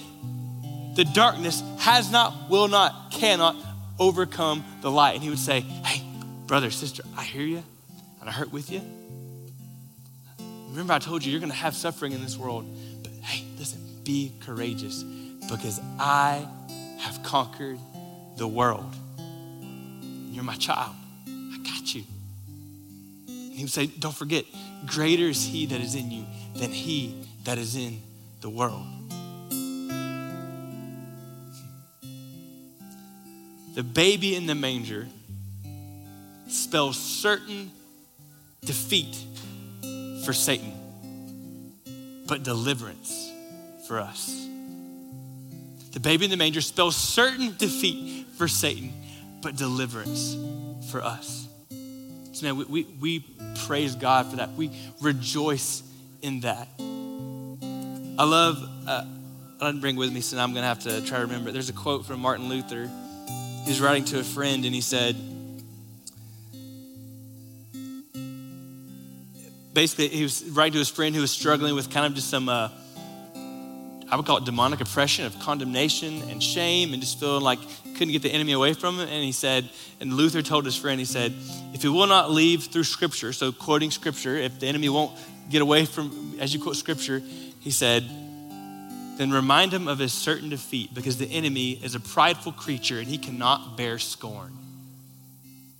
the 0.94 1.04
darkness 1.04 1.62
has 1.78 2.10
not, 2.10 2.50
will 2.50 2.68
not, 2.68 3.10
cannot 3.12 3.56
overcome 3.98 4.64
the 4.80 4.90
light. 4.90 5.14
And 5.14 5.22
he 5.22 5.30
would 5.30 5.38
say, 5.38 5.60
Hey, 5.60 6.02
brother, 6.46 6.70
sister, 6.70 7.02
I 7.16 7.24
hear 7.24 7.42
you 7.42 7.62
and 8.20 8.28
I 8.28 8.32
hurt 8.32 8.52
with 8.52 8.70
you. 8.70 8.80
Remember, 10.70 10.92
I 10.92 10.98
told 10.98 11.24
you 11.24 11.30
you're 11.30 11.40
going 11.40 11.52
to 11.52 11.56
have 11.56 11.74
suffering 11.74 12.12
in 12.12 12.20
this 12.20 12.36
world. 12.36 12.66
But 13.02 13.12
hey, 13.22 13.44
listen, 13.58 13.80
be 14.02 14.32
courageous 14.40 15.04
because 15.48 15.80
I 15.98 16.46
have 16.98 17.22
conquered 17.22 17.78
the 18.36 18.48
world. 18.48 18.92
You're 20.32 20.42
my 20.42 20.56
child. 20.56 20.94
I 21.28 21.58
got 21.62 21.94
you. 21.94 22.02
And 23.28 23.52
he 23.52 23.62
would 23.62 23.70
say, 23.70 23.86
Don't 23.86 24.14
forget, 24.14 24.44
greater 24.86 25.28
is 25.28 25.44
he 25.44 25.66
that 25.66 25.80
is 25.80 25.94
in 25.94 26.10
you 26.10 26.24
than 26.56 26.72
he 26.72 27.24
that 27.44 27.58
is 27.58 27.76
in 27.76 28.00
the 28.40 28.50
world. 28.50 28.84
The 33.74 33.82
baby 33.82 34.36
in 34.36 34.46
the 34.46 34.54
manger 34.54 35.08
spells 36.48 36.96
certain 36.96 37.70
defeat 38.64 39.16
for 40.24 40.32
Satan, 40.32 40.72
but 42.26 42.42
deliverance 42.42 43.30
for 43.88 43.98
us. 43.98 44.46
The 45.92 46.00
baby 46.00 46.24
in 46.24 46.30
the 46.30 46.36
manger 46.36 46.60
spells 46.60 46.96
certain 46.96 47.54
defeat 47.56 48.26
for 48.36 48.48
Satan, 48.48 48.92
but 49.42 49.56
deliverance 49.56 50.36
for 50.90 51.02
us. 51.02 51.48
So, 52.32 52.46
man, 52.46 52.56
we, 52.56 52.64
we, 52.64 52.84
we 53.00 53.24
praise 53.66 53.94
God 53.94 54.26
for 54.26 54.36
that. 54.36 54.52
We 54.52 54.70
rejoice 55.00 55.82
in 56.22 56.40
that. 56.40 56.68
I 56.80 58.24
love, 58.24 58.62
uh, 58.86 59.04
I 59.60 59.66
didn't 59.66 59.80
bring 59.80 59.96
with 59.96 60.12
me, 60.12 60.20
so 60.20 60.38
I'm 60.38 60.52
going 60.52 60.62
to 60.62 60.68
have 60.68 60.80
to 60.80 61.00
try 61.06 61.18
to 61.18 61.26
remember. 61.26 61.52
There's 61.52 61.68
a 61.68 61.74
quote 61.74 62.06
from 62.06 62.20
Martin 62.20 62.48
Luther 62.48 62.90
he 63.64 63.70
was 63.70 63.80
writing 63.80 64.04
to 64.04 64.20
a 64.20 64.24
friend 64.24 64.64
and 64.66 64.74
he 64.74 64.82
said, 64.82 65.16
basically, 69.72 70.08
he 70.08 70.22
was 70.22 70.44
writing 70.50 70.74
to 70.74 70.78
his 70.78 70.90
friend 70.90 71.14
who 71.14 71.22
was 71.22 71.30
struggling 71.30 71.74
with 71.74 71.90
kind 71.90 72.04
of 72.04 72.14
just 72.14 72.28
some, 72.28 72.50
uh, 72.50 72.68
I 74.10 74.16
would 74.16 74.26
call 74.26 74.36
it 74.36 74.44
demonic 74.44 74.82
oppression 74.82 75.24
of 75.24 75.38
condemnation 75.40 76.22
and 76.28 76.42
shame 76.42 76.92
and 76.92 77.00
just 77.00 77.18
feeling 77.18 77.42
like 77.42 77.58
couldn't 77.94 78.12
get 78.12 78.22
the 78.22 78.30
enemy 78.30 78.52
away 78.52 78.74
from 78.74 78.96
him. 78.98 79.08
And 79.08 79.24
he 79.24 79.32
said, 79.32 79.70
and 79.98 80.12
Luther 80.12 80.42
told 80.42 80.66
his 80.66 80.76
friend, 80.76 81.00
he 81.00 81.06
said, 81.06 81.32
if 81.72 81.80
he 81.80 81.88
will 81.88 82.06
not 82.06 82.30
leave 82.30 82.64
through 82.64 82.84
scripture, 82.84 83.32
so 83.32 83.50
quoting 83.50 83.90
scripture, 83.90 84.36
if 84.36 84.60
the 84.60 84.66
enemy 84.66 84.90
won't 84.90 85.18
get 85.48 85.62
away 85.62 85.86
from, 85.86 86.36
as 86.38 86.52
you 86.52 86.60
quote 86.60 86.76
scripture, 86.76 87.22
he 87.60 87.70
said, 87.70 88.04
then 89.16 89.30
remind 89.30 89.72
him 89.72 89.86
of 89.86 89.98
his 89.98 90.12
certain 90.12 90.48
defeat 90.48 90.92
because 90.92 91.18
the 91.18 91.26
enemy 91.26 91.72
is 91.72 91.94
a 91.94 92.00
prideful 92.00 92.52
creature 92.52 92.98
and 92.98 93.06
he 93.06 93.18
cannot 93.18 93.76
bear 93.76 93.98
scorn. 93.98 94.52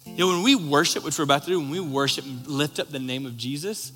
You 0.06 0.18
know, 0.18 0.28
when 0.28 0.42
we 0.42 0.54
worship, 0.54 1.02
which 1.02 1.18
we're 1.18 1.24
about 1.24 1.42
to 1.44 1.48
do, 1.48 1.58
when 1.58 1.70
we 1.70 1.80
worship 1.80 2.24
and 2.24 2.46
lift 2.46 2.78
up 2.78 2.90
the 2.90 3.00
name 3.00 3.26
of 3.26 3.36
Jesus, 3.36 3.92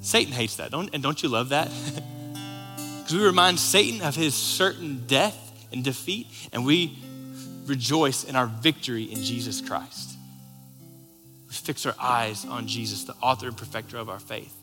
Satan 0.00 0.32
hates 0.32 0.56
that. 0.56 0.70
Don't, 0.70 0.90
and 0.92 1.02
don't 1.02 1.22
you 1.22 1.28
love 1.28 1.50
that? 1.50 1.70
Because 3.08 3.22
we 3.22 3.26
remind 3.26 3.58
Satan 3.58 4.02
of 4.02 4.14
his 4.14 4.34
certain 4.34 5.06
death 5.06 5.66
and 5.72 5.82
defeat, 5.82 6.26
and 6.52 6.66
we 6.66 6.98
rejoice 7.64 8.24
in 8.24 8.36
our 8.36 8.44
victory 8.44 9.04
in 9.04 9.22
Jesus 9.22 9.62
Christ. 9.62 10.14
We 11.48 11.54
fix 11.54 11.86
our 11.86 11.94
eyes 11.98 12.44
on 12.44 12.66
Jesus, 12.66 13.04
the 13.04 13.14
author 13.22 13.48
and 13.48 13.56
perfecter 13.56 13.96
of 13.96 14.10
our 14.10 14.18
faith. 14.18 14.54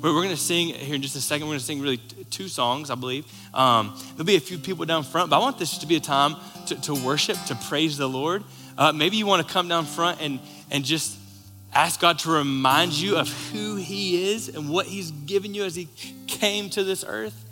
We're, 0.00 0.12
going 0.12 0.30
to 0.30 0.36
sing 0.36 0.68
here 0.68 0.94
in 0.94 1.02
just 1.02 1.16
a 1.16 1.20
second. 1.20 1.48
We're 1.48 1.52
going 1.52 1.58
to 1.58 1.64
sing 1.64 1.80
really 1.80 1.96
two 2.30 2.46
songs, 2.46 2.88
I 2.88 2.94
believe. 2.94 3.26
Um, 3.52 3.98
there'll 4.10 4.24
be 4.24 4.36
a 4.36 4.40
few 4.40 4.58
people 4.58 4.84
down 4.84 5.02
front, 5.02 5.30
but 5.30 5.36
I 5.36 5.40
want 5.40 5.58
this 5.58 5.78
to 5.78 5.86
be 5.86 5.96
a 5.96 6.00
time 6.00 6.36
to, 6.66 6.76
to 6.82 6.94
worship, 6.94 7.36
to 7.46 7.56
praise 7.56 7.96
the 7.96 8.08
Lord. 8.08 8.44
Uh, 8.76 8.92
maybe 8.92 9.16
you 9.16 9.26
want 9.26 9.44
to 9.44 9.52
come 9.52 9.66
down 9.66 9.86
front 9.86 10.20
and, 10.20 10.38
and 10.70 10.84
just 10.84 11.18
ask 11.74 12.00
God 12.00 12.20
to 12.20 12.30
remind 12.30 12.92
you 12.92 13.16
of 13.16 13.28
who 13.50 13.74
He 13.74 14.30
is 14.30 14.48
and 14.48 14.68
what 14.68 14.86
He's 14.86 15.10
given 15.10 15.52
you 15.52 15.64
as 15.64 15.74
He 15.74 15.88
came 16.28 16.70
to 16.70 16.84
this 16.84 17.04
earth. 17.06 17.44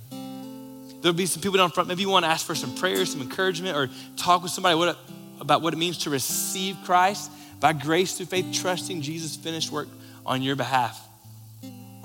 There'll 1.02 1.16
be 1.16 1.26
some 1.26 1.42
people 1.42 1.58
down 1.58 1.70
front. 1.72 1.88
Maybe 1.88 2.02
you 2.02 2.10
want 2.10 2.24
to 2.24 2.30
ask 2.30 2.46
for 2.46 2.54
some 2.54 2.74
prayers, 2.76 3.10
some 3.10 3.22
encouragement, 3.22 3.76
or 3.76 3.90
talk 4.16 4.42
with 4.42 4.52
somebody 4.52 4.76
what, 4.76 4.96
about 5.40 5.62
what 5.62 5.74
it 5.74 5.78
means 5.78 5.98
to 5.98 6.10
receive 6.10 6.76
Christ 6.84 7.30
by 7.58 7.72
grace 7.72 8.16
through 8.16 8.26
faith, 8.26 8.46
trusting 8.52 9.02
Jesus' 9.02 9.34
finished 9.34 9.72
work 9.72 9.88
on 10.24 10.42
your 10.42 10.54
behalf. 10.54 11.02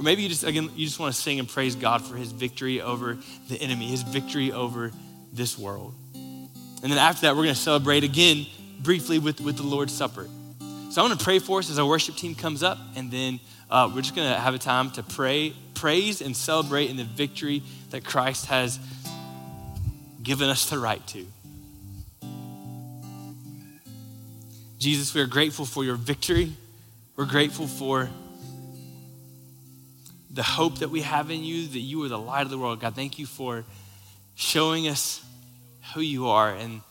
Or 0.01 0.03
maybe 0.03 0.23
you 0.23 0.29
just, 0.29 0.43
again, 0.43 0.71
you 0.75 0.87
just 0.87 0.99
want 0.99 1.13
to 1.13 1.21
sing 1.21 1.37
and 1.37 1.47
praise 1.47 1.75
God 1.75 2.03
for 2.03 2.15
his 2.15 2.31
victory 2.31 2.81
over 2.81 3.19
the 3.49 3.61
enemy, 3.61 3.85
his 3.85 4.01
victory 4.01 4.51
over 4.51 4.91
this 5.31 5.59
world. 5.59 5.93
And 6.15 6.91
then 6.91 6.97
after 6.97 7.21
that, 7.27 7.35
we're 7.35 7.43
going 7.43 7.53
to 7.53 7.61
celebrate 7.61 8.03
again 8.03 8.47
briefly 8.79 9.19
with, 9.19 9.39
with 9.41 9.57
the 9.57 9.63
Lord's 9.63 9.93
Supper. 9.93 10.27
So 10.89 11.01
I 11.03 11.05
want 11.05 11.19
to 11.19 11.23
pray 11.23 11.37
for 11.37 11.59
us 11.59 11.69
as 11.69 11.77
our 11.77 11.85
worship 11.85 12.15
team 12.15 12.33
comes 12.33 12.63
up, 12.63 12.79
and 12.95 13.11
then 13.11 13.39
uh, 13.69 13.91
we're 13.93 14.01
just 14.01 14.15
going 14.15 14.27
to 14.27 14.39
have 14.39 14.55
a 14.55 14.57
time 14.57 14.89
to 14.93 15.03
pray, 15.03 15.53
praise, 15.75 16.19
and 16.19 16.35
celebrate 16.35 16.89
in 16.89 16.97
the 16.97 17.03
victory 17.03 17.61
that 17.91 18.03
Christ 18.03 18.47
has 18.47 18.79
given 20.23 20.49
us 20.49 20.67
the 20.67 20.79
right 20.79 21.05
to. 21.09 21.27
Jesus, 24.79 25.13
we 25.13 25.21
are 25.21 25.27
grateful 25.27 25.67
for 25.67 25.83
your 25.83 25.95
victory. 25.95 26.53
We're 27.15 27.25
grateful 27.25 27.67
for 27.67 28.09
the 30.33 30.43
hope 30.43 30.79
that 30.79 30.89
we 30.89 31.01
have 31.01 31.29
in 31.29 31.43
you, 31.43 31.67
that 31.67 31.79
you 31.79 32.03
are 32.03 32.07
the 32.07 32.19
light 32.19 32.43
of 32.43 32.49
the 32.49 32.57
world. 32.57 32.79
God, 32.79 32.95
thank 32.95 33.19
you 33.19 33.25
for 33.25 33.65
showing 34.35 34.87
us 34.87 35.23
who 35.93 36.01
you 36.01 36.27
are 36.27 36.53
and 36.53 36.81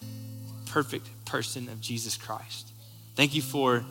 perfect 0.67 1.09
person 1.25 1.69
of 1.69 1.81
Jesus 1.81 2.17
Christ. 2.17 2.69
Thank 3.15 3.35
you 3.35 3.43
for 3.43 3.85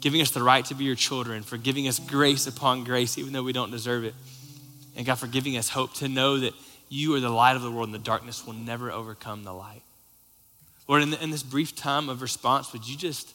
giving 0.00 0.20
us 0.20 0.30
the 0.30 0.42
right 0.42 0.64
to 0.66 0.74
be 0.74 0.84
your 0.84 0.96
children, 0.96 1.42
for 1.42 1.56
giving 1.56 1.86
us 1.86 1.98
grace 1.98 2.46
upon 2.46 2.84
grace, 2.84 3.18
even 3.18 3.32
though 3.32 3.42
we 3.42 3.52
don't 3.52 3.70
deserve 3.70 4.04
it. 4.04 4.14
And 4.96 5.06
God, 5.06 5.16
for 5.16 5.26
giving 5.26 5.56
us 5.56 5.68
hope 5.68 5.94
to 5.94 6.08
know 6.08 6.38
that 6.38 6.54
you 6.88 7.14
are 7.14 7.20
the 7.20 7.30
light 7.30 7.56
of 7.56 7.62
the 7.62 7.70
world 7.70 7.88
and 7.88 7.94
the 7.94 7.98
darkness 7.98 8.46
will 8.46 8.54
never 8.54 8.90
overcome 8.90 9.44
the 9.44 9.52
light. 9.52 9.82
Lord, 10.88 11.02
in, 11.02 11.10
the, 11.10 11.22
in 11.22 11.30
this 11.30 11.44
brief 11.44 11.76
time 11.76 12.08
of 12.08 12.20
response, 12.22 12.72
would 12.72 12.88
you 12.88 12.96
just 12.96 13.32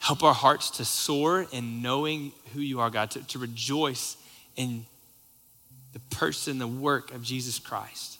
help 0.00 0.24
our 0.24 0.34
hearts 0.34 0.70
to 0.70 0.84
soar 0.84 1.46
in 1.52 1.80
knowing 1.80 2.32
who 2.52 2.60
you 2.60 2.80
are, 2.80 2.90
God, 2.90 3.12
to, 3.12 3.24
to 3.28 3.38
rejoice 3.38 4.16
in 4.56 4.86
the 5.92 6.00
person, 6.16 6.58
the 6.58 6.66
work 6.66 7.12
of 7.12 7.22
Jesus 7.22 7.58
Christ. 7.58 8.18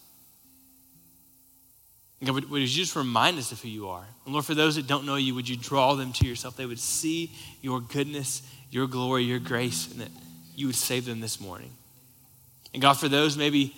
And 2.21 2.29
God, 2.29 2.35
would, 2.35 2.51
would 2.51 2.61
you 2.61 2.69
just 2.69 2.95
remind 2.95 3.39
us 3.39 3.51
of 3.51 3.61
who 3.61 3.69
you 3.69 3.89
are? 3.89 4.05
And 4.25 4.33
Lord, 4.33 4.45
for 4.45 4.55
those 4.55 4.77
that 4.77 4.87
don't 4.87 5.07
know 5.07 5.17
you, 5.17 5.35
would 5.35 5.49
you 5.49 5.57
draw 5.57 5.95
them 5.95 6.13
to 6.15 6.27
yourself? 6.27 6.57
They 6.57 6.67
would 6.67 6.79
see 6.79 7.33
your 7.61 7.81
goodness, 7.81 8.43
your 8.71 8.87
glory, 8.87 9.25
your 9.25 9.41
grace, 9.41 9.91
and 9.91 10.01
that 10.01 10.11
you 10.55 10.67
would 10.67 10.77
save 10.77 11.05
them 11.05 11.21
this 11.21 11.41
morning. 11.41 11.71
And 12.73 12.81
God, 12.81 12.95
for 12.95 13.09
those 13.09 13.37
maybe 13.37 13.75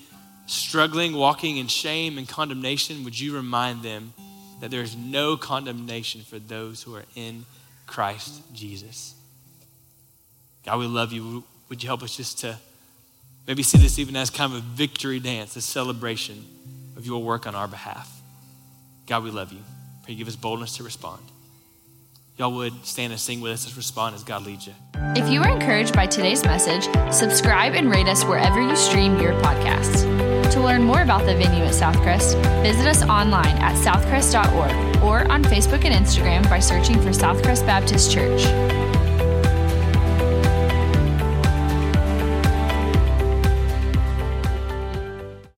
struggling, 0.46 1.14
walking 1.14 1.56
in 1.56 1.68
shame 1.68 2.18
and 2.18 2.28
condemnation, 2.28 3.04
would 3.04 3.18
you 3.18 3.34
remind 3.34 3.82
them 3.82 4.12
that 4.60 4.70
there 4.70 4.82
is 4.82 4.96
no 4.96 5.36
condemnation 5.36 6.20
for 6.20 6.38
those 6.38 6.82
who 6.82 6.94
are 6.94 7.04
in 7.14 7.46
Christ 7.86 8.42
Jesus? 8.52 9.14
God, 10.64 10.78
we 10.78 10.86
love 10.86 11.12
you 11.12 11.44
would 11.74 11.82
you 11.82 11.88
help 11.88 12.04
us 12.04 12.16
just 12.16 12.38
to 12.38 12.56
maybe 13.48 13.64
see 13.64 13.78
this 13.78 13.98
even 13.98 14.14
as 14.14 14.30
kind 14.30 14.52
of 14.52 14.58
a 14.58 14.62
victory 14.62 15.18
dance, 15.18 15.56
a 15.56 15.60
celebration 15.60 16.44
of 16.96 17.04
your 17.04 17.20
work 17.20 17.48
on 17.48 17.56
our 17.56 17.66
behalf? 17.66 18.22
God, 19.08 19.24
we 19.24 19.32
love 19.32 19.52
you. 19.52 19.58
Pray 20.04 20.14
you 20.14 20.18
give 20.18 20.28
us 20.28 20.36
boldness 20.36 20.76
to 20.76 20.84
respond. 20.84 21.20
Y'all 22.38 22.52
would 22.52 22.86
stand 22.86 23.12
and 23.12 23.20
sing 23.20 23.40
with 23.40 23.50
us 23.50 23.66
as 23.66 23.76
respond 23.76 24.14
as 24.14 24.22
God 24.22 24.46
leads 24.46 24.68
you. 24.68 24.72
If 25.16 25.28
you 25.28 25.40
were 25.40 25.48
encouraged 25.48 25.96
by 25.96 26.06
today's 26.06 26.44
message, 26.44 26.84
subscribe 27.12 27.74
and 27.74 27.90
rate 27.90 28.06
us 28.06 28.24
wherever 28.24 28.62
you 28.62 28.76
stream 28.76 29.18
your 29.18 29.32
podcasts. 29.42 30.04
To 30.52 30.60
learn 30.60 30.84
more 30.84 31.02
about 31.02 31.26
the 31.26 31.34
venue 31.34 31.64
at 31.64 31.74
Southcrest, 31.74 32.40
visit 32.62 32.86
us 32.86 33.02
online 33.02 33.56
at 33.56 33.74
southcrest.org 33.84 35.02
or 35.02 35.28
on 35.28 35.42
Facebook 35.42 35.84
and 35.84 36.06
Instagram 36.06 36.48
by 36.48 36.60
searching 36.60 37.02
for 37.02 37.08
Southcrest 37.08 37.66
Baptist 37.66 38.12
Church. 38.12 38.83